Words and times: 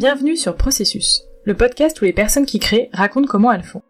Bienvenue 0.00 0.34
sur 0.34 0.56
Processus, 0.56 1.24
le 1.44 1.54
podcast 1.54 2.00
où 2.00 2.06
les 2.06 2.14
personnes 2.14 2.46
qui 2.46 2.58
créent 2.58 2.88
racontent 2.94 3.26
comment 3.26 3.52
elles 3.52 3.62
font. 3.62 3.82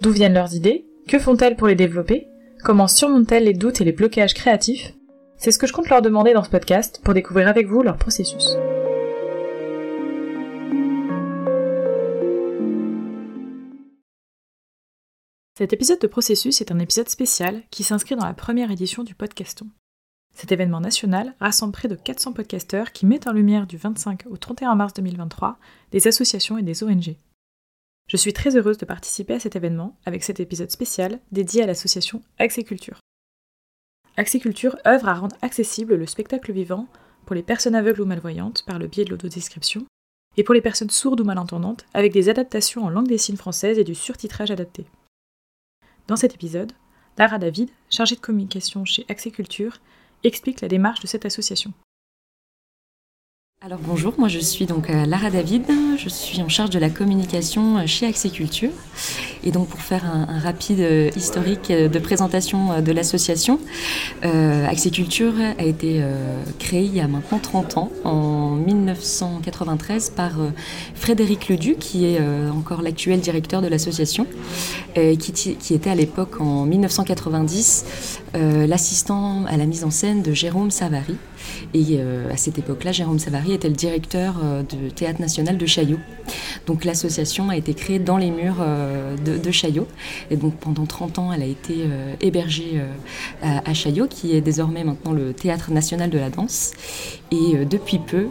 D'où 0.00 0.12
viennent 0.12 0.34
leurs 0.34 0.54
idées 0.54 0.86
Que 1.08 1.18
font-elles 1.18 1.56
pour 1.56 1.66
les 1.66 1.74
développer 1.74 2.28
Comment 2.62 2.86
surmontent-elles 2.86 3.42
les 3.42 3.52
doutes 3.52 3.80
et 3.80 3.84
les 3.84 3.90
blocages 3.90 4.34
créatifs? 4.34 4.94
C'est 5.36 5.50
ce 5.50 5.58
que 5.58 5.66
je 5.66 5.72
compte 5.72 5.88
leur 5.88 6.02
demander 6.02 6.34
dans 6.34 6.44
ce 6.44 6.50
podcast 6.50 7.00
pour 7.02 7.14
découvrir 7.14 7.48
avec 7.48 7.66
vous 7.66 7.82
leur 7.82 7.96
processus. 7.96 8.56
Cet 15.58 15.72
épisode 15.72 16.00
de 16.00 16.06
Processus 16.06 16.60
est 16.60 16.70
un 16.70 16.78
épisode 16.78 17.08
spécial 17.08 17.62
qui 17.72 17.82
s'inscrit 17.82 18.14
dans 18.14 18.26
la 18.26 18.34
première 18.34 18.70
édition 18.70 19.02
du 19.02 19.16
Podcaston. 19.16 19.66
Cet 20.36 20.52
événement 20.52 20.82
national 20.82 21.34
rassemble 21.40 21.72
près 21.72 21.88
de 21.88 21.94
400 21.94 22.34
podcasteurs 22.34 22.92
qui 22.92 23.06
mettent 23.06 23.26
en 23.26 23.32
lumière 23.32 23.66
du 23.66 23.78
25 23.78 24.24
au 24.26 24.36
31 24.36 24.74
mars 24.74 24.92
2023 24.92 25.58
des 25.92 26.08
associations 26.08 26.58
et 26.58 26.62
des 26.62 26.84
ONG. 26.84 27.16
Je 28.06 28.16
suis 28.18 28.34
très 28.34 28.54
heureuse 28.54 28.76
de 28.76 28.84
participer 28.84 29.32
à 29.32 29.40
cet 29.40 29.56
événement 29.56 29.96
avec 30.04 30.22
cet 30.22 30.38
épisode 30.38 30.70
spécial 30.70 31.20
dédié 31.32 31.62
à 31.62 31.66
l'association 31.66 32.22
Axiculture. 32.38 33.00
Axiculture 34.18 34.76
œuvre 34.86 35.08
à 35.08 35.14
rendre 35.14 35.36
accessible 35.40 35.94
le 35.94 36.06
spectacle 36.06 36.52
vivant 36.52 36.86
pour 37.24 37.34
les 37.34 37.42
personnes 37.42 37.74
aveugles 37.74 38.02
ou 38.02 38.06
malvoyantes 38.06 38.62
par 38.66 38.78
le 38.78 38.88
biais 38.88 39.06
de 39.06 39.10
l'autodescription 39.10 39.86
et 40.36 40.44
pour 40.44 40.54
les 40.54 40.60
personnes 40.60 40.90
sourdes 40.90 41.22
ou 41.22 41.24
malentendantes 41.24 41.86
avec 41.94 42.12
des 42.12 42.28
adaptations 42.28 42.84
en 42.84 42.90
langue 42.90 43.08
des 43.08 43.16
signes 43.16 43.38
française 43.38 43.78
et 43.78 43.84
du 43.84 43.94
surtitrage 43.94 44.50
adapté. 44.50 44.84
Dans 46.08 46.16
cet 46.16 46.34
épisode, 46.34 46.72
Lara 47.16 47.38
David, 47.38 47.70
chargée 47.88 48.16
de 48.16 48.20
communication 48.20 48.84
chez 48.84 49.06
Axiculture, 49.08 49.80
explique 50.26 50.60
la 50.60 50.68
démarche 50.68 51.00
de 51.00 51.06
cette 51.06 51.24
association. 51.24 51.72
Alors 53.66 53.80
bonjour, 53.82 54.14
moi 54.16 54.28
je 54.28 54.38
suis 54.38 54.64
donc 54.64 54.90
euh, 54.90 55.06
Lara 55.06 55.28
David, 55.28 55.64
je 55.98 56.08
suis 56.08 56.40
en 56.40 56.48
charge 56.48 56.70
de 56.70 56.78
la 56.78 56.88
communication 56.88 57.78
euh, 57.78 57.86
chez 57.86 58.06
Axiculture. 58.06 58.70
Et 59.42 59.50
donc 59.50 59.66
pour 59.66 59.80
faire 59.80 60.04
un, 60.04 60.38
rapide 60.38 60.78
euh, 60.78 61.10
historique 61.16 61.72
de 61.72 61.98
présentation 61.98 62.80
de 62.80 62.92
l'association, 62.92 63.58
Axiculture 64.22 65.34
a 65.58 65.64
été 65.64 66.00
créée 66.58 66.84
il 66.84 66.94
y 66.94 67.00
a 67.00 67.08
maintenant 67.08 67.40
30 67.40 67.76
ans, 67.76 67.90
en 68.04 68.54
1993, 68.54 70.10
par 70.10 70.32
Frédéric 70.94 71.48
Leduc, 71.48 71.78
qui 71.78 72.06
est 72.06 72.20
encore 72.50 72.82
l'actuel 72.82 73.20
directeur 73.20 73.62
de 73.62 73.68
l'association, 73.68 74.26
qui, 74.94 75.32
qui, 75.32 75.74
était 75.74 75.90
à 75.90 75.94
l'époque 75.94 76.40
en 76.40 76.64
1990 76.64 77.84
l'assistant 78.34 79.44
à 79.46 79.56
la 79.56 79.66
mise 79.66 79.84
en 79.84 79.90
scène 79.90 80.22
de 80.22 80.32
Jérôme 80.32 80.70
Savary. 80.70 81.16
Et 81.74 81.98
euh, 81.98 82.32
à 82.32 82.36
cette 82.36 82.58
époque-là, 82.58 82.92
Jérôme 82.92 83.18
Savary 83.18 83.52
était 83.52 83.68
le 83.68 83.74
directeur 83.74 84.36
euh, 84.42 84.62
du 84.62 84.92
Théâtre 84.92 85.20
national 85.20 85.58
de 85.58 85.66
Chaillot. 85.66 85.98
Donc 86.66 86.84
l'association 86.84 87.48
a 87.48 87.56
été 87.56 87.74
créée 87.74 87.98
dans 87.98 88.16
les 88.16 88.30
murs 88.30 88.56
euh, 88.60 89.16
de, 89.16 89.50
Chaillot. 89.50 89.86
Et 90.30 90.36
donc 90.36 90.56
pendant 90.56 90.86
30 90.86 91.18
ans, 91.18 91.32
elle 91.32 91.42
a 91.42 91.46
été 91.46 91.74
hébergée 92.20 92.80
à, 93.42 93.72
Chaillot, 93.74 94.06
qui 94.08 94.34
est 94.34 94.40
désormais 94.40 94.84
maintenant 94.84 95.12
le 95.12 95.32
Théâtre 95.32 95.70
national 95.70 96.10
de 96.10 96.18
la 96.18 96.30
danse. 96.30 96.72
Et 97.30 97.64
depuis 97.64 97.98
peu, 97.98 98.26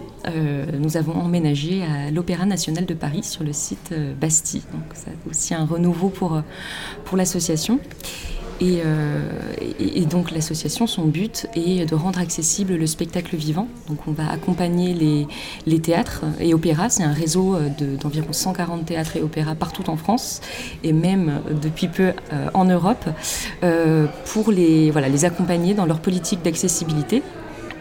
nous 0.78 0.98
avons 0.98 1.14
emménagé 1.14 1.84
à 1.84 2.12
l'Opéra 2.12 2.46
national 2.46 2.86
de 2.86 2.94
Paris 2.94 3.24
sur 3.24 3.44
le 3.44 3.54
site 3.54 3.94
Bastille. 4.20 4.64
Donc 4.74 4.84
c'est 4.94 5.30
aussi 5.30 5.54
un 5.54 5.66
renouveau 5.66 6.10
pour, 6.10 6.42
pour 7.06 7.18
l'association. 7.18 7.80
Euh, 8.62 9.20
et, 9.80 10.06
donc 10.06 10.32
l'association, 10.32 10.88
son 10.88 11.06
but 11.06 11.48
est 11.56 11.90
de 11.90 11.96
rendre 11.96 12.20
accessible 12.20 12.76
le 12.76 12.88
spectacle 12.88 13.36
vivant. 13.36 13.68
Donc 13.88 14.00
on 14.08 14.12
va 14.12 14.30
accompagner 14.30 15.28
les, 15.66 15.80
théâtres 15.80 16.24
et 16.40 16.54
opéras. 16.54 16.90
C'est 16.90 17.04
un 17.04 17.14
réseau 17.14 17.56
euh, 17.56 17.70
d'environ 18.02 18.32
140 18.32 18.86
théâtres 18.86 19.18
et 19.18 19.22
opéras 19.22 19.56
partout 19.56 19.90
en 19.90 19.98
France 19.98 20.42
et 20.84 20.94
même 20.94 21.30
euh, 21.50 21.54
depuis 21.54 21.88
peu 21.88 22.14
en 22.54 22.66
Europe 22.66 23.06
pour 24.26 24.52
les, 24.52 24.92
voilà, 24.92 25.10
les 25.10 25.26
accompagner 25.26 25.74
dans 25.74 25.86
leur 25.86 26.00
politique 26.00 26.42
d'accessibilité 26.44 27.22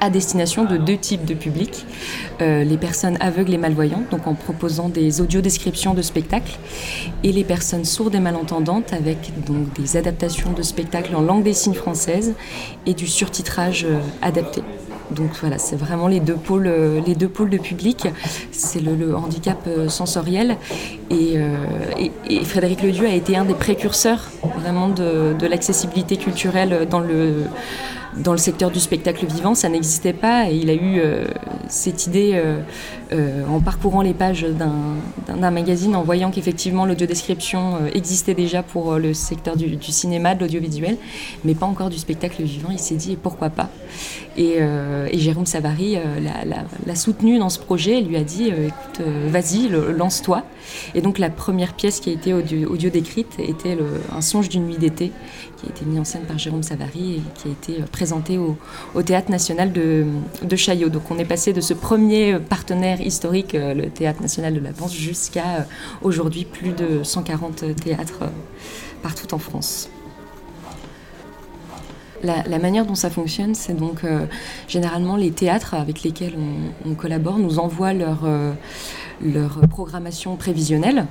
à 0.05 0.11
destination 0.11 0.65
de 0.65 0.77
deux 0.77 0.99
types 0.99 1.25
de 1.25 1.35
publics. 1.35 1.87
Euh, 2.43 2.63
les 2.63 2.77
personnes 2.77 3.17
aveugles 3.21 3.55
et 3.55 3.59
malvoyantes, 3.59 4.11
donc 4.11 4.27
en 4.27 4.35
proposant 4.35 4.89
des 4.89 5.21
audiodescriptions 5.21 5.95
de 5.95 6.03
spectacles, 6.03 6.59
et 7.23 7.33
les 7.33 7.45
personnes 7.45 7.85
sourdes 7.85 8.15
et 8.15 8.21
malentendantes 8.21 8.93
avec 8.93 9.33
donc 9.47 9.73
des 9.75 9.97
adaptations 9.97 10.53
de 10.53 10.63
spectacles 10.63 11.17
en 11.17 11.23
langue 11.23 11.43
des 11.43 11.55
signes 11.55 11.75
française 11.75 12.35
et 12.87 12.93
du 12.93 13.07
surtitrage 13.07 13.85
euh, 13.85 13.99
adapté. 14.21 14.63
Donc 15.11 15.31
voilà, 15.41 15.59
c'est 15.59 15.77
vraiment 15.77 16.09
les 16.09 16.21
deux 16.21 16.35
pôles, 16.35 16.67
euh, 16.67 17.01
les 17.07 17.15
deux 17.15 17.29
pôles 17.29 17.51
de 17.51 17.59
public. 17.59 18.09
C'est 18.53 18.81
le, 18.81 19.17
handicap 19.17 19.69
sensoriel. 19.89 20.57
Et, 21.11 21.39
Frédéric 22.45 22.83
Ledieu 22.83 23.07
a 23.07 23.15
été 23.15 23.37
un 23.37 23.45
des 23.45 23.55
précurseurs 23.55 24.31
vraiment 24.59 24.89
de, 24.89 25.35
de 25.39 25.47
l'accessibilité 25.47 26.17
culturelle 26.17 26.87
dans 26.91 27.01
le 27.01 27.45
dans 28.17 28.33
le 28.33 28.39
secteur 28.39 28.71
du 28.71 28.81
spectacle 28.81 29.27
vivant, 29.27 29.55
ça 29.55 29.69
n'existait 29.69 30.13
pas 30.13 30.51
et 30.51 30.55
il 30.55 30.71
a 30.71 30.75
eu 30.75 31.01
euh, 31.01 31.27
cette 31.69 32.07
idée 32.07 32.43
euh, 33.15 33.25
euh, 33.25 33.47
en 33.49 33.61
parcourant 33.61 34.03
les 34.03 34.15
pages 34.15 34.45
d'un 34.45 35.51
magazine, 35.51 35.97
en 35.97 36.03
voyant 36.03 36.31
qu'effectivement 36.31 36.85
l'audiodescription 36.85 37.87
existait 37.93 38.35
déjà 38.35 38.63
pour 38.63 38.95
le 38.97 39.15
secteur 39.15 39.57
du, 39.57 39.79
cinéma, 39.81 40.35
de 40.35 40.41
l'audiovisuel, 40.41 40.97
mais 41.45 41.55
pas 41.55 41.67
encore 41.67 41.91
du 41.91 41.99
spectacle 41.99 42.43
vivant. 42.43 42.69
Il 42.71 42.79
s'est 42.79 42.97
dit 42.97 43.17
pourquoi 43.17 43.51
pas? 43.51 43.71
Et, 44.37 44.59
Jérôme 45.15 45.47
Savary 45.47 45.97
l'a 46.87 46.97
soutenu 46.97 47.39
dans 47.39 47.49
ce 47.49 47.59
projet 47.59 47.99
et 47.99 48.03
lui 48.03 48.17
a 48.17 48.25
dit 48.25 48.49
écoute, 48.49 49.07
vas-y, 49.29 49.69
lance-toi. 49.69 50.43
Et 50.95 51.01
donc 51.01 51.19
la 51.19 51.31
première 51.31 51.75
pièce 51.75 52.01
qui 52.01 52.11
a 52.11 52.13
été 52.13 52.33
audio, 52.35 52.91
décrite 52.91 53.39
était 53.39 53.77
Un 54.15 54.21
songe 54.21 54.49
d'une 54.49 54.67
nuit 54.67 54.79
d'été 54.79 55.13
qui 55.57 55.67
a 55.67 55.71
été 55.71 55.85
mis 55.85 55.99
en 55.99 56.05
scène 56.05 56.23
par 56.23 56.39
Jérôme 56.39 56.63
Savary 56.63 57.17
et 57.17 57.23
qui 57.35 57.49
a 57.49 57.51
été 57.51 57.83
euh, 57.83 57.87
présenté 57.91 58.39
au, 58.39 58.57
Théâtre 59.03 59.31
national 59.31 59.73
de, 59.73 60.07
Chaillot. 60.57 60.89
Donc 60.89 61.11
on 61.11 61.19
est 61.19 61.25
passé 61.25 61.53
de 61.53 61.61
ce 61.61 61.75
premier 61.75 62.39
partenaire 62.39 63.01
historique, 63.05 63.55
euh, 63.55 63.75
le 63.75 63.91
Théâtre 63.91 64.23
national 64.23 64.55
de 64.55 64.61
la 64.61 64.73
Vence, 64.73 64.95
jusqu'à 64.95 65.59
euh, 65.59 65.63
aujourd'hui 66.03 66.45
plus 66.45 66.71
de 66.71 67.03
140 67.03 67.77
théâtres 67.77 68.25
partout 69.03 69.35
en 69.35 69.39
France. 69.39 69.89
La, 72.23 72.59
manière 72.59 72.87
dont 72.87 72.95
ça 72.95 73.11
fonctionne, 73.11 73.55
c'est 73.55 73.75
donc 73.75 74.01
généralement 74.67 75.17
les 75.17 75.31
théâtres 75.31 75.75
avec 75.75 76.03
lesquels 76.03 76.33
on, 76.87 76.95
collabore 76.95 77.39
nous 77.39 77.59
envoient 77.59 77.93
leur, 77.93 78.27
programmation 79.69 80.35
prévisionnelle 80.37 81.07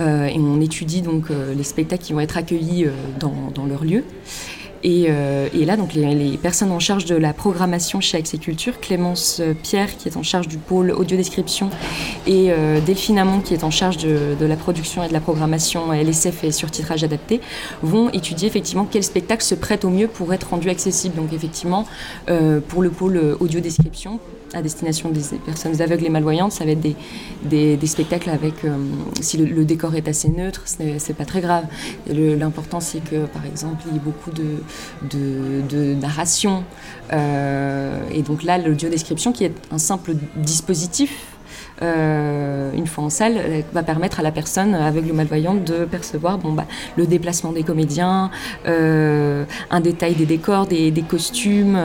euh, 0.00 0.26
et 0.26 0.38
on 0.38 0.60
étudie 0.60 1.02
donc 1.02 1.30
euh, 1.30 1.54
les 1.54 1.62
spectacles 1.62 2.02
qui 2.02 2.12
vont 2.12 2.20
être 2.20 2.36
accueillis 2.36 2.86
euh, 2.86 2.90
dans, 3.18 3.66
leur 3.66 3.84
lieu. 3.84 4.04
Et, 4.84 5.08
là, 5.64 5.76
donc 5.76 5.94
les, 5.94 6.36
personnes 6.36 6.70
en 6.70 6.78
charge 6.78 7.06
de 7.06 7.16
la 7.16 7.32
programmation 7.32 8.00
chez 8.00 8.18
Axiculture, 8.18 8.80
Clémence 8.80 9.40
Pierre 9.62 9.96
qui 9.96 10.08
est 10.08 10.16
en 10.16 10.22
charge 10.22 10.46
du 10.46 10.58
pôle 10.58 10.90
audiodescription 10.90 11.70
et 12.26 12.50
Delphine 12.84 13.18
Amont 13.18 13.40
qui 13.40 13.54
est 13.54 13.64
en 13.64 13.70
charge 13.70 13.96
de, 13.96 14.44
la 14.44 14.56
production 14.56 15.02
et 15.02 15.08
de 15.08 15.12
la 15.14 15.20
programmation 15.20 15.92
LSF 15.92 16.44
et 16.44 16.52
surtitrage 16.52 17.02
adapté, 17.02 17.40
vont 17.82 18.10
étudier 18.10 18.46
effectivement 18.46 18.86
quel 18.90 19.02
spectacle 19.02 19.42
se 19.42 19.54
prête 19.54 19.84
au 19.84 19.90
mieux 19.90 20.08
pour 20.08 20.34
être 20.34 20.50
rendu 20.50 20.68
accessible. 20.68 21.16
Donc 21.16 21.32
effectivement, 21.32 21.86
pour 22.68 22.82
le 22.82 22.90
pôle 22.90 23.36
audiodescription, 23.40 24.20
à 24.54 24.62
destination 24.62 25.10
des 25.10 25.22
personnes 25.44 25.80
aveugles 25.82 26.06
et 26.06 26.08
malvoyantes. 26.08 26.52
Ça 26.52 26.64
va 26.64 26.72
être 26.72 26.80
des, 26.80 27.86
spectacles 27.86 28.30
avec, 28.30 28.64
euh, 28.64 28.76
si 29.20 29.36
le, 29.36 29.64
décor 29.64 29.94
est 29.94 30.08
assez 30.08 30.28
neutre, 30.28 30.62
c'est 30.64 31.16
pas 31.16 31.24
très 31.24 31.40
grave. 31.40 31.64
L'important 32.08 32.80
c'est 32.80 33.00
que, 33.00 33.26
par 33.26 33.44
exemple, 33.44 33.82
il 33.86 33.94
y 33.94 33.96
ait 33.96 34.00
beaucoup 34.00 34.30
de, 34.30 34.44
de, 35.02 35.94
narration. 35.94 36.64
Euh, 37.12 38.00
et 38.12 38.22
donc 38.22 38.42
là, 38.42 38.58
l'audio-description, 38.58 39.32
qui 39.32 39.44
est 39.44 39.54
un 39.70 39.78
simple 39.78 40.14
dispositif, 40.36 41.26
euh, 41.82 42.72
une 42.72 42.86
fois 42.86 43.04
en 43.04 43.10
salle, 43.10 43.64
va 43.72 43.82
permettre 43.82 44.20
à 44.20 44.22
la 44.22 44.30
personne 44.30 44.74
aveugle 44.74 45.10
ou 45.10 45.14
malvoyante 45.14 45.64
de 45.64 45.84
percevoir 45.84 46.38
bah, 46.38 46.66
le 46.96 47.06
déplacement 47.06 47.52
des 47.52 47.62
comédiens, 47.62 48.30
un 48.66 49.80
détail 49.80 50.14
des 50.14 50.26
décors, 50.26 50.66
des, 50.66 51.04
costumes, 51.08 51.76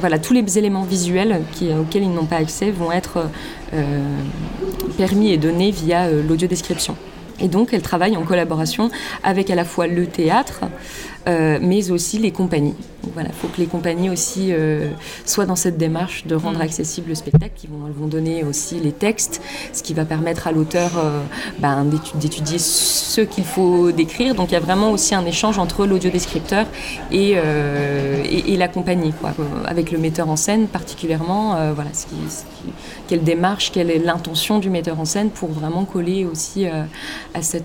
voilà, 0.00 0.18
tous 0.18 0.32
les 0.32 0.58
éléments 0.58 0.82
visuels 0.82 1.42
auxquels 1.78 2.02
ils 2.02 2.12
n'ont 2.12 2.24
pas 2.24 2.36
accès 2.36 2.70
vont 2.70 2.90
être 2.90 3.28
euh, 3.72 4.02
permis 4.96 5.30
et 5.30 5.36
donnés 5.36 5.70
via 5.70 6.06
euh, 6.06 6.22
l'audiodescription. 6.26 6.96
Et 7.40 7.48
donc, 7.48 7.72
elle 7.72 7.82
travaille 7.82 8.16
en 8.16 8.22
collaboration 8.22 8.90
avec 9.22 9.50
à 9.50 9.54
la 9.54 9.64
fois 9.64 9.86
le 9.86 10.06
théâtre, 10.06 10.60
mais 11.26 11.90
aussi 11.90 12.18
les 12.18 12.32
compagnies. 12.32 12.74
voilà, 13.14 13.28
il 13.28 13.34
faut 13.34 13.46
que 13.46 13.58
les 13.58 13.66
compagnies 13.66 14.10
aussi 14.10 14.52
soient 15.24 15.46
dans 15.46 15.54
cette 15.54 15.76
démarche 15.76 16.26
de 16.26 16.34
rendre 16.34 16.58
mm. 16.58 16.62
accessible 16.62 17.10
le 17.10 17.14
spectacle. 17.14 17.52
Ils 17.62 17.70
vont, 17.70 17.86
vont 17.96 18.06
donner 18.08 18.42
aussi 18.42 18.80
les 18.80 18.90
textes, 18.90 19.40
ce 19.72 19.82
qui 19.82 19.94
va 19.94 20.04
permettre 20.04 20.48
à 20.48 20.52
l'auteur 20.52 20.90
ben, 21.60 21.86
d'étudier 22.14 22.58
ce 22.58 23.20
qu'il 23.20 23.44
faut 23.44 23.92
décrire. 23.92 24.34
Donc 24.34 24.50
il 24.50 24.54
y 24.54 24.56
a 24.56 24.60
vraiment 24.60 24.90
aussi 24.90 25.14
un 25.14 25.24
échange 25.24 25.58
entre 25.58 25.86
l'audiodescripteur 25.86 26.66
et, 27.12 27.32
et, 27.32 28.52
et, 28.52 28.56
la 28.56 28.68
compagnie, 28.68 29.12
quoi, 29.12 29.32
avec 29.66 29.92
le 29.92 29.98
metteur 29.98 30.28
en 30.28 30.36
scène 30.36 30.66
particulièrement. 30.66 31.72
voilà, 31.74 31.90
ce 31.92 32.06
qui, 32.06 32.16
quelle 33.10 33.24
démarche, 33.24 33.72
quelle 33.72 33.90
est 33.90 33.98
l'intention 33.98 34.60
du 34.60 34.70
metteur 34.70 35.00
en 35.00 35.04
scène 35.04 35.30
pour 35.30 35.50
vraiment 35.50 35.84
coller 35.84 36.24
aussi 36.24 36.66
euh, 36.66 36.84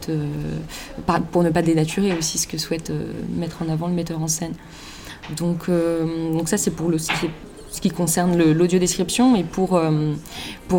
Euh, 0.10 0.28
pour 1.32 1.44
ne 1.44 1.50
pas 1.50 1.62
dénaturer 1.62 2.14
aussi 2.18 2.38
ce 2.38 2.48
que 2.48 2.58
souhaite 2.58 2.90
euh, 2.90 3.12
mettre 3.36 3.62
en 3.62 3.70
avant 3.70 3.88
le 3.88 3.94
metteur 3.94 4.22
en 4.22 4.28
scène. 4.28 4.54
Donc, 5.38 5.72
donc 6.34 6.48
ça, 6.48 6.56
c'est 6.56 6.70
pour 6.70 6.92
ce 7.00 7.82
qui 7.82 7.90
concerne 7.90 8.38
l'audio-description. 8.38 9.36
Et 9.36 9.44
pour, 9.44 9.82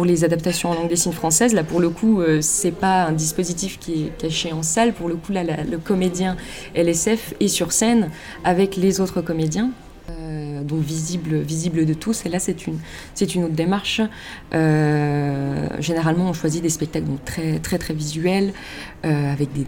les 0.05 0.23
adaptations 0.23 0.71
en 0.71 0.75
langue 0.75 0.89
des 0.89 0.95
signes 0.95 1.11
française, 1.11 1.53
là, 1.53 1.65
pour 1.65 1.81
le 1.81 1.91
coup, 1.91 2.23
c'est 2.41 2.71
pas 2.71 3.07
un 3.07 3.13
dispositif 3.13 3.81
qui 3.81 4.05
est 4.05 4.19
caché 4.19 4.53
en 4.53 4.63
salle. 4.63 4.93
Pour 4.93 5.09
le 5.09 5.17
coup, 5.17 5.33
là, 5.33 5.43
le 5.43 5.79
comédien 5.79 6.37
LSF 6.77 7.35
est 7.41 7.49
sur 7.49 7.73
scène 7.73 8.09
avec 8.45 8.77
les 8.77 9.01
autres 9.01 9.21
comédiens 9.21 9.73
visible, 10.75 11.39
visible 11.39 11.87
de 11.87 11.95
tous. 11.95 12.27
Et 12.27 12.29
là, 12.29 12.39
c'est 12.39 12.67
une, 12.67 12.79
c'est 13.15 13.35
une 13.35 13.45
autre 13.45 13.55
démarche. 13.55 14.01
Euh, 14.55 15.69
généralement, 15.79 16.29
on 16.31 16.33
choisit 16.33 16.63
des 16.63 16.71
spectacles 16.71 17.07
très, 17.25 17.59
très, 17.59 17.79
très 17.79 17.95
visuels, 17.95 18.53
euh, 19.05 19.33
avec 19.33 19.53
des 19.53 19.67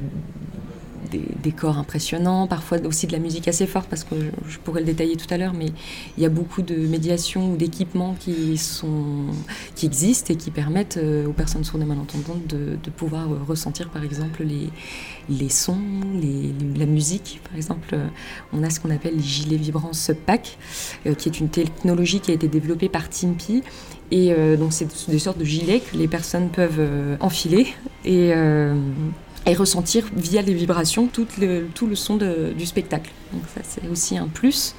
des 1.11 1.23
décors 1.43 1.79
impressionnants, 1.79 2.47
parfois 2.47 2.79
aussi 2.87 3.07
de 3.07 3.13
la 3.13 3.19
musique 3.19 3.49
assez 3.49 3.67
forte, 3.67 3.89
parce 3.89 4.05
que 4.05 4.15
je, 4.49 4.59
pourrais 4.59 4.81
le 4.81 4.87
détailler 4.87 5.17
tout 5.17 5.27
à 5.31 5.39
l'heure, 5.39 5.55
mais 5.55 5.73
il 6.17 6.23
y 6.23 6.27
a 6.27 6.29
beaucoup 6.29 6.63
de 6.63 6.75
médiations 6.75 7.53
ou 7.53 7.57
d'équipements 7.57 8.15
qui, 8.19 8.61
qui 9.75 9.87
existent 9.87 10.33
et 10.33 10.37
qui 10.37 10.51
permettent 10.51 10.99
euh, 10.99 11.27
aux 11.27 11.33
personnes 11.33 11.65
sourdes 11.65 11.83
et 11.83 11.87
malentendantes 11.87 12.47
de, 12.47 12.77
pouvoir 12.97 13.31
euh, 13.31 13.39
ressentir, 13.47 13.91
par 13.91 14.03
exemple, 14.03 14.43
les, 14.43 14.71
les 15.29 15.49
sons, 15.49 15.79
la 16.77 16.87
musique. 16.87 17.41
Par 17.45 17.57
exemple, 17.57 17.89
euh, 17.93 18.07
on 18.53 18.63
a 18.63 18.71
ce 18.71 18.81
qu'on 18.81 18.91
appelle 18.91 19.17
les 19.17 19.23
gilets 19.23 19.57
vibrants 19.57 19.93
Subpack, 19.93 20.59
qui 21.17 21.29
est 21.29 21.41
une 21.41 21.49
technologie 21.49 22.21
qui 22.21 22.31
a 22.31 22.35
été 22.35 22.49
développée 22.49 22.89
par 22.89 23.09
Timpy. 23.09 23.63
Et 24.11 24.35
donc, 24.57 24.73
c'est 24.73 24.89
des 25.11 25.19
sortes 25.19 25.39
de 25.39 25.45
gilets 25.45 25.81
que 25.81 25.97
les 25.97 26.09
personnes 26.09 26.49
peuvent 26.49 26.81
enfiler. 27.21 27.67
Et 28.05 28.33
et 29.49 29.55
ressentir 29.55 30.05
via 30.15 30.43
les 30.43 30.55
vibrations 30.55 31.07
tout 31.07 31.27
le, 31.41 31.67
tout 31.75 31.87
le 31.87 31.97
son 31.97 32.17
du 32.17 32.67
spectacle. 32.67 33.11
Donc 33.33 33.43
ça 33.55 33.63
c'est 33.65 33.89
aussi 33.89 34.17
un 34.17 34.29
plus. 34.29 34.75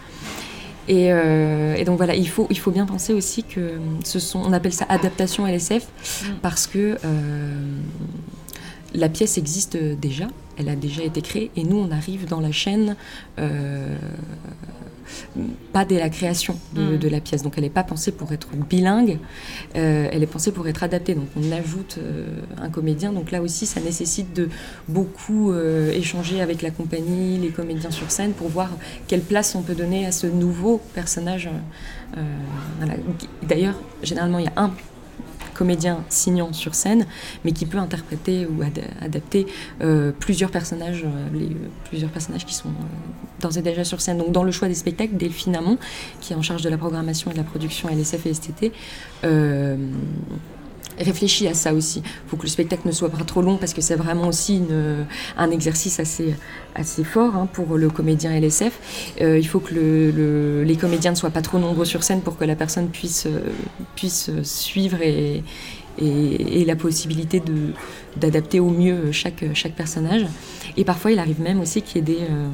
Et, 0.87 1.13
euh, 1.13 1.75
et, 1.75 1.85
donc 1.85 1.97
voilà, 1.97 2.15
il 2.15 2.27
faut, 2.27 2.47
il 2.49 2.57
faut 2.57 2.71
bien 2.71 2.87
penser 2.87 3.13
aussi 3.13 3.43
que 3.43 3.73
ce 4.03 4.17
sont, 4.17 4.39
on 4.39 4.53
appelle 4.53 4.73
ça 4.73 4.85
adaptation 4.89 5.45
LSF 5.45 5.85
mm. 5.85 6.25
parce 6.41 6.65
que 6.65 6.97
euh, 7.05 7.77
la 8.95 9.07
pièce 9.07 9.37
existe 9.37 9.77
déjà, 9.77 10.27
elle 10.57 10.67
a 10.67 10.75
déjà 10.75 11.03
été 11.03 11.21
créée 11.21 11.51
et 11.55 11.63
nous 11.63 11.77
on 11.77 11.91
arrive 11.91 12.27
dans 12.27 12.39
la 12.39 12.51
chaîne 12.51 12.95
euh, 13.37 13.95
pas 15.73 15.85
dès 15.85 15.99
la 15.99 16.09
création 16.09 16.57
de, 16.73 16.97
mm. 16.97 17.09
la 17.09 17.19
pièce. 17.19 17.43
Donc 17.43 17.53
elle 17.57 17.63
n'est 17.63 17.69
pas 17.69 17.83
pensée 17.83 18.11
pour 18.11 18.31
être 18.31 18.49
bilingue, 18.55 19.19
euh, 19.75 20.07
elle 20.11 20.23
est 20.23 20.27
pensée 20.27 20.51
pour 20.51 20.67
être 20.67 20.83
adaptée. 20.83 21.15
Donc 21.15 21.27
on 21.35 21.51
ajoute 21.51 21.97
euh, 21.97 22.25
un 22.61 22.69
comédien. 22.69 23.11
Donc 23.11 23.31
là 23.31 23.41
aussi, 23.41 23.65
ça 23.65 23.79
nécessite 23.79 24.33
de 24.33 24.49
beaucoup 24.87 25.51
euh, 25.51 25.91
échanger 25.91 26.41
avec 26.41 26.61
la 26.61 26.71
compagnie, 26.71 27.37
les 27.37 27.49
comédiens 27.49 27.91
sur 27.91 28.11
scène, 28.11 28.33
pour 28.33 28.49
voir 28.49 28.69
quelle 29.07 29.21
place 29.21 29.55
on 29.55 29.61
peut 29.61 29.75
donner 29.75 30.05
à 30.05 30.11
ce 30.11 30.27
nouveau 30.27 30.81
personnage. 30.93 31.49
D'ailleurs, 33.47 33.75
généralement, 34.01 34.39
il 34.39 34.45
y 34.45 34.47
a 34.47 34.53
un 34.57 34.71
comédien 35.59 36.05
signant 36.07 36.53
sur 36.53 36.73
scène, 36.73 37.05
mais 37.43 37.51
qui 37.51 37.65
peut 37.65 37.77
interpréter 37.77 38.47
ou 38.47 38.63
adapter 39.01 39.45
euh, 39.81 40.13
plusieurs 40.17 40.51
personnages, 40.51 41.03
euh, 41.05 41.49
plusieurs 41.89 42.11
personnages 42.11 42.45
qui 42.45 42.53
sont 42.53 42.69
euh, 42.69 43.41
d'ores 43.41 43.57
et 43.57 43.61
déjà 43.61 43.83
sur 43.83 43.99
scène. 43.99 44.19
Donc 44.19 44.31
dans 44.31 44.43
le 44.43 44.53
choix 44.53 44.69
des 44.69 44.73
spectacles, 44.73 45.17
Delphine 45.17 45.57
Amont, 45.57 45.77
qui 46.21 46.31
est 46.31 46.35
en 46.37 46.41
charge 46.41 46.61
de 46.61 46.69
la 46.69 46.77
programmation 46.77 47.29
et 47.29 47.33
de 47.33 47.39
la 47.39 47.43
production 47.43 47.89
LSF 47.89 48.25
et 48.25 48.33
STT, 48.33 48.71
réfléchit 50.99 51.47
à 51.47 51.53
ça 51.53 51.73
aussi. 51.73 52.01
Il 52.05 52.29
faut 52.29 52.37
que 52.37 52.43
le 52.43 52.49
spectacle 52.49 52.87
ne 52.87 52.91
soit 52.91 53.09
pas 53.09 53.23
trop 53.23 53.41
long 53.41 53.57
parce 53.57 53.73
que 53.73 53.81
c'est 53.81 53.95
vraiment 53.95 54.27
aussi 54.27 54.61
un 55.37 55.51
exercice 55.51 55.99
assez, 55.99 56.35
assez 56.75 57.03
fort 57.03 57.35
hein, 57.35 57.47
pour 57.51 57.77
le 57.77 57.89
comédien 57.89 58.31
LSF. 58.31 59.13
Euh, 59.21 59.37
il 59.37 59.47
faut 59.47 59.59
que 59.59 59.73
le, 59.73 60.63
les 60.63 60.75
comédiens 60.75 61.11
ne 61.11 61.15
soient 61.15 61.29
pas 61.29 61.41
trop 61.41 61.59
nombreux 61.59 61.85
sur 61.85 62.03
scène 62.03 62.21
pour 62.21 62.37
que 62.37 62.45
la 62.45 62.55
personne 62.55 62.89
puisse, 62.89 63.25
euh, 63.25 63.39
puisse 63.95 64.29
suivre 64.43 65.01
et, 65.01 65.43
et, 66.01 66.65
la 66.65 66.75
possibilité 66.75 67.41
d'adapter 68.17 68.59
au 68.59 68.69
mieux 68.69 69.11
chaque, 69.11 69.45
chaque 69.53 69.73
personnage. 69.73 70.25
Et 70.77 70.83
parfois, 70.83 71.11
il 71.11 71.19
arrive 71.19 71.41
même 71.41 71.59
aussi 71.59 71.81
qu'il 71.81 71.97
y 71.97 71.99
ait 71.99 72.15
des, 72.15 72.23
euh, 72.23 72.47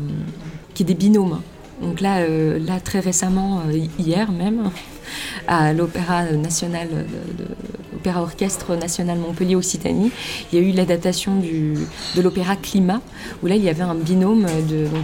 qu'il 0.74 0.88
y 0.88 0.92
ait 0.92 0.96
des 0.96 1.00
binômes. 1.00 1.42
Donc 1.82 2.00
là, 2.02 2.20
euh, 2.20 2.58
là 2.60 2.80
très 2.80 3.00
récemment, 3.00 3.62
euh, 3.68 3.78
hier 4.00 4.32
même, 4.32 4.70
à 5.48 5.74
l'Opéra 5.74 6.24
national, 6.32 6.88
Orchestre 8.14 8.76
National 8.76 9.18
Montpellier 9.18 9.56
Occitanie, 9.56 10.12
il 10.52 10.60
y 10.60 10.62
a 10.64 10.66
eu 10.66 10.72
l'adaptation 10.72 11.40
de 11.40 12.22
l'opéra 12.22 12.56
Climat, 12.56 13.02
où 13.44 13.48
là 13.48 13.56
il 13.56 13.64
y 13.64 13.70
avait 13.70 13.84
un 13.84 13.96
binôme 13.96 14.48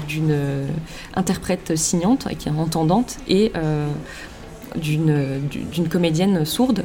d'une 0.07 0.35
interprète 1.15 1.75
signante, 1.75 2.27
qui 2.37 2.49
est 2.49 2.51
entendante, 2.51 3.17
et 3.27 3.51
euh, 3.55 3.87
d'une 4.75 5.89
comédienne 5.89 6.45
sourde. 6.45 6.83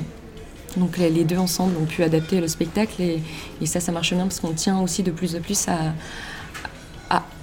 Donc 0.77 0.99
les 0.99 1.25
deux 1.25 1.39
ensemble 1.39 1.75
ont 1.81 1.87
pu 1.87 2.03
adapter 2.03 2.41
le 2.41 2.49
spectacle 2.49 3.01
et, 3.01 3.23
et 3.63 3.67
ça, 3.67 3.81
ça 3.81 3.93
marche 3.93 4.13
bien 4.13 4.25
parce 4.25 4.41
qu'on 4.41 4.53
tient 4.53 4.79
aussi 4.81 5.03
de 5.03 5.11
plus 5.11 5.35
en 5.35 5.41
plus 5.41 5.69
à, 5.69 5.95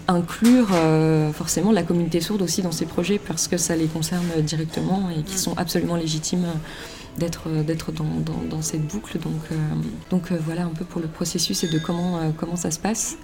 inclure 0.08 0.68
euh, 0.74 1.31
forcément 1.31 1.72
la 1.72 1.84
communauté 1.84 2.20
sourde 2.20 2.42
aussi 2.42 2.62
dans 2.62 2.72
ces 2.72 2.86
projets 2.86 3.20
parce 3.20 3.48
que 3.48 3.58
ça 3.58 3.75
les 3.75 3.86
concerne 3.86 4.25
directement 4.42 5.10
et 5.10 5.24
qui 5.24 5.38
sont 5.38 5.54
absolument 5.58 5.96
légitimes 5.96 6.46
d'être 7.18 7.50
d'être 7.50 7.92
dans, 7.92 8.06
dans, 8.50 8.62
cette 8.62 8.88
boucle 8.88 9.19
donc 9.19 9.42
euh, 9.51 9.56
donc 10.10 10.31
euh, 10.31 10.38
voilà 10.44 10.63
un 10.63 10.69
peu 10.69 10.86
pour 10.86 11.01
le 11.01 11.07
processus 11.07 11.63
et 11.63 11.68
de 11.68 11.80
comment 11.80 12.19
comment 12.38 12.56
ça 12.56 12.71
se 12.71 12.80
passe 12.80 13.18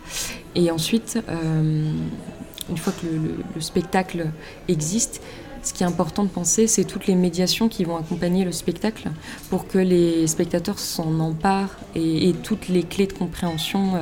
et 0.56 0.69
ensuite 0.71 1.19
une 1.27 2.77
fois 2.77 2.94
que 2.94 3.07
le, 3.56 3.62
spectacle 3.62 4.27
existe 4.68 5.21
ce 5.62 5.74
qui 5.74 5.83
est 5.83 5.86
important 5.86 6.24
de 6.24 6.30
penser, 6.30 6.68
c'est 6.68 6.86
toutes 6.86 7.06
les 7.06 7.15
médiations 7.15 7.68
qui 7.68 7.83
vont 7.83 7.97
accompagner 7.97 8.45
le 8.45 8.53
spectacle 8.53 9.09
pour 9.50 9.68
que 9.68 9.77
les 9.77 10.25
spectateurs 10.25 10.80
s'en 10.80 11.19
emparent 11.19 11.75
et, 11.95 12.30
et, 12.30 12.33
toutes 12.33 12.69
les 12.69 12.83
clés 12.83 13.07
de 13.07 13.13
compréhension 13.13 14.00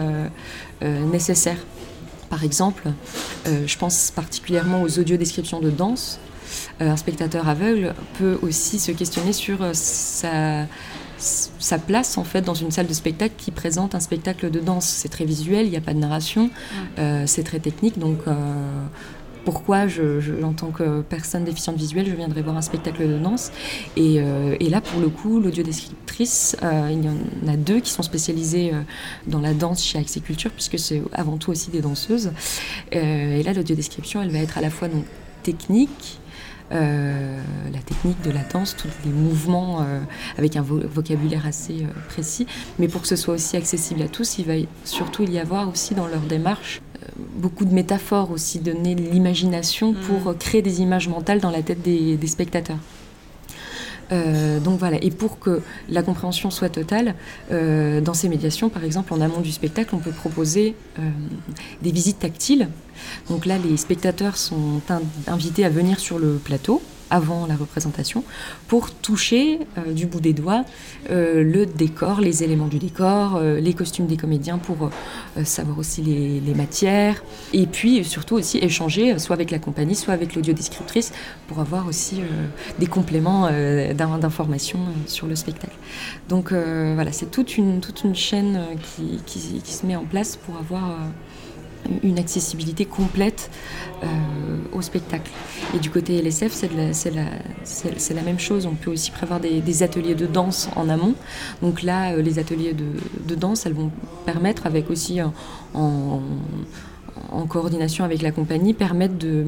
nécessaires. 0.82 1.58
Par 2.30 2.44
exemple, 2.44 2.84
euh, 3.48 3.64
je 3.66 3.78
pense 3.78 4.12
particulièrement 4.12 4.82
aux 4.82 5.00
audiodescriptions 5.00 5.60
de 5.60 5.70
danse. 5.70 6.20
Euh, 6.82 6.92
un 6.92 6.98
spectateur 6.98 7.48
aveugle 7.48 7.94
peut 8.18 8.38
aussi 8.42 8.80
se 8.80 8.92
questionner 8.92 9.34
sur 9.34 9.62
euh, 9.62 9.72
sa, 9.74 10.66
sa, 11.18 11.80
place 11.80 12.18
en 12.18 12.24
fait 12.24 12.42
dans 12.42 12.54
une 12.54 12.72
salle 12.72 12.88
de 12.88 12.94
spectacle 12.94 13.34
qui 13.38 13.52
présente 13.52 13.96
un 13.96 14.00
spectacle 14.00 14.50
de 14.52 14.60
danse. 14.60 14.86
C'est 14.86 15.10
très 15.10 15.26
visuel, 15.26 15.66
il 15.66 15.72
n'y 15.72 15.78
a 15.78 15.82
pas 15.82 15.94
de 15.94 16.00
narration, 16.00 16.50
c'est 17.26 17.44
très 17.44 17.60
technique, 17.60 17.98
donc 17.98 18.20
pourquoi, 19.48 19.88
je, 19.88 20.44
en 20.44 20.52
tant 20.52 20.72
que 20.72 21.00
personne 21.04 21.46
déficiente 21.46 21.78
visuelle, 21.78 22.06
je 22.06 22.14
viendrais 22.14 22.42
voir 22.42 22.58
un 22.58 22.62
spectacle 22.62 23.08
de 23.08 23.18
danse? 23.18 23.54
Et, 23.96 24.18
euh, 24.20 24.58
là, 24.60 24.82
pour 24.82 25.00
le 25.00 25.08
coup, 25.08 25.40
l'audiodescriptrice, 25.40 26.58
euh, 26.64 26.90
il 26.92 27.06
y 27.06 27.08
en 27.08 27.54
a 27.54 27.56
deux 27.56 27.80
qui 27.80 27.90
sont 27.90 28.04
spécialisées 28.04 28.74
euh, 28.74 28.82
dans 29.26 29.40
la 29.40 29.54
danse 29.54 29.86
chez 29.86 30.00
Axiculture, 30.00 30.52
puisque 30.52 30.78
c'est 30.78 31.02
avant 31.14 31.38
tout 31.38 31.50
aussi 31.50 31.72
des 31.72 31.80
danseuses. 31.80 32.32
et 32.92 33.42
là, 33.42 33.54
l'audiodescription, 33.54 34.22
elle 34.22 34.32
va 34.32 34.40
être 34.40 34.58
à 34.58 34.62
la 34.62 34.70
fois 34.70 34.90
donc, 34.90 35.06
technique, 35.44 36.20
la 36.72 37.80
technique 37.86 38.22
de 38.24 38.32
la 38.32 38.44
danse, 38.44 38.76
tous 38.76 38.90
les 39.06 39.12
mouvements 39.12 39.86
avec 40.38 40.56
un 40.56 40.62
vocabulaire 40.62 41.46
assez 41.46 41.86
précis. 42.10 42.46
Mais 42.80 42.88
pour 42.88 43.02
que 43.02 43.08
ce 43.08 43.16
soit 43.16 43.36
aussi 43.36 43.56
accessible 43.58 44.02
à 44.02 44.08
tous, 44.08 44.38
il 44.38 44.46
va 44.46 44.54
surtout 44.84 45.24
y 45.24 45.40
avoir 45.40 45.70
aussi 45.70 45.96
dans 45.96 46.08
leur 46.08 46.22
démarche 46.22 46.82
beaucoup 47.16 47.66
de 47.66 47.74
métaphores 47.74 48.32
aussi, 48.32 48.60
donner 48.60 48.96
l'imagination 48.96 49.94
mm. 49.94 49.96
pour 49.96 50.38
créer 50.38 50.62
des 50.62 50.82
images 50.82 51.08
mentales 51.08 51.40
dans 51.40 51.52
la 51.52 51.62
tête 51.62 51.82
des, 51.82 52.18
spectateurs. 52.28 52.78
Euh, 54.12 54.60
donc 54.60 54.80
voilà, 54.80 54.98
et 55.02 55.12
pour 55.12 55.40
que 55.40 55.62
la 55.90 56.02
compréhension 56.02 56.50
soit 56.50 56.70
totale, 56.70 57.16
euh, 57.52 58.02
dans 58.02 58.14
ces 58.14 58.30
médiations, 58.30 58.70
par 58.70 58.84
exemple, 58.84 59.14
en 59.14 59.22
amont 59.22 59.42
du 59.42 59.52
spectacle, 59.52 59.96
on 59.96 60.00
peut 60.00 60.12
proposer 60.12 60.76
euh, 61.00 61.02
des 61.82 61.92
visites 61.92 62.20
tactiles. 62.20 62.70
Donc 63.30 63.46
là, 63.46 63.58
les 63.58 63.78
spectateurs 63.78 64.38
sont 64.38 64.82
invités 65.28 65.66
à 65.66 65.70
venir 65.70 66.00
sur 66.00 66.20
le 66.20 66.36
plateau 66.36 66.82
avant 67.10 67.46
la 67.46 67.56
représentation 67.56 68.24
pour 68.68 68.92
toucher 68.92 69.60
du 69.92 70.06
bout 70.06 70.20
des 70.20 70.34
doigts 70.34 70.64
le 71.10 71.66
décor, 71.66 72.22
les 72.22 72.44
éléments 72.44 72.68
du 72.68 72.80
décor, 72.80 73.40
les 73.40 73.74
costumes 73.74 74.08
des 74.08 74.18
comédiens 74.18 74.58
pour 74.58 74.90
savoir 75.44 75.78
aussi 75.80 76.02
les, 76.02 76.54
matières 76.56 77.24
et 77.54 77.68
puis 77.68 78.04
surtout 78.04 78.36
aussi 78.36 78.58
échanger 78.58 79.20
soit 79.20 79.36
avec 79.36 79.52
la 79.52 79.60
compagnie, 79.60 79.96
soit 79.96 80.14
avec 80.14 80.36
l'audiodescriptrice 80.36 81.14
pour 81.48 81.60
avoir 81.60 81.88
aussi 81.88 82.22
des 82.80 82.88
compléments 82.88 83.50
d'informations 83.94 84.80
sur 85.06 85.28
le 85.28 85.36
spectacle. 85.36 85.76
Donc 86.30 86.52
voilà, 86.52 87.12
c'est 87.12 87.32
toute 87.32 87.58
une, 87.58 87.82
chaîne 88.14 88.60
qui, 89.26 89.62
se 89.64 89.86
met 89.86 89.96
en 89.96 90.06
place 90.06 90.36
pour 90.36 90.58
avoir 90.58 90.98
une 92.04 92.20
accessibilité 92.20 92.86
complète 92.86 93.50
euh, 94.04 94.08
au 94.74 94.82
spectacle. 94.82 95.32
Et 95.76 95.80
du 95.80 95.90
côté 95.90 96.22
LSF, 96.22 96.52
c'est 96.52 98.14
la, 98.14 98.22
même 98.22 98.40
chose. 98.40 98.66
On 98.66 98.76
peut 98.76 98.92
aussi 98.92 99.12
prévoir 99.12 99.40
des, 99.40 99.84
ateliers 99.84 100.16
de 100.16 100.26
danse 100.26 100.70
en 100.76 100.90
amont. 100.90 101.16
Donc 101.62 101.84
là, 101.84 102.12
euh, 102.12 102.22
les 102.22 102.40
ateliers 102.40 102.74
de, 102.74 103.36
danse, 103.36 103.66
elles 103.66 103.74
vont 103.74 103.92
permettre, 104.26 104.66
avec 104.66 104.90
aussi 104.90 105.20
en, 105.74 106.22
coordination 107.50 108.04
avec 108.04 108.22
la 108.22 108.32
compagnie, 108.32 108.74
permettre 108.74 109.16
de, 109.16 109.46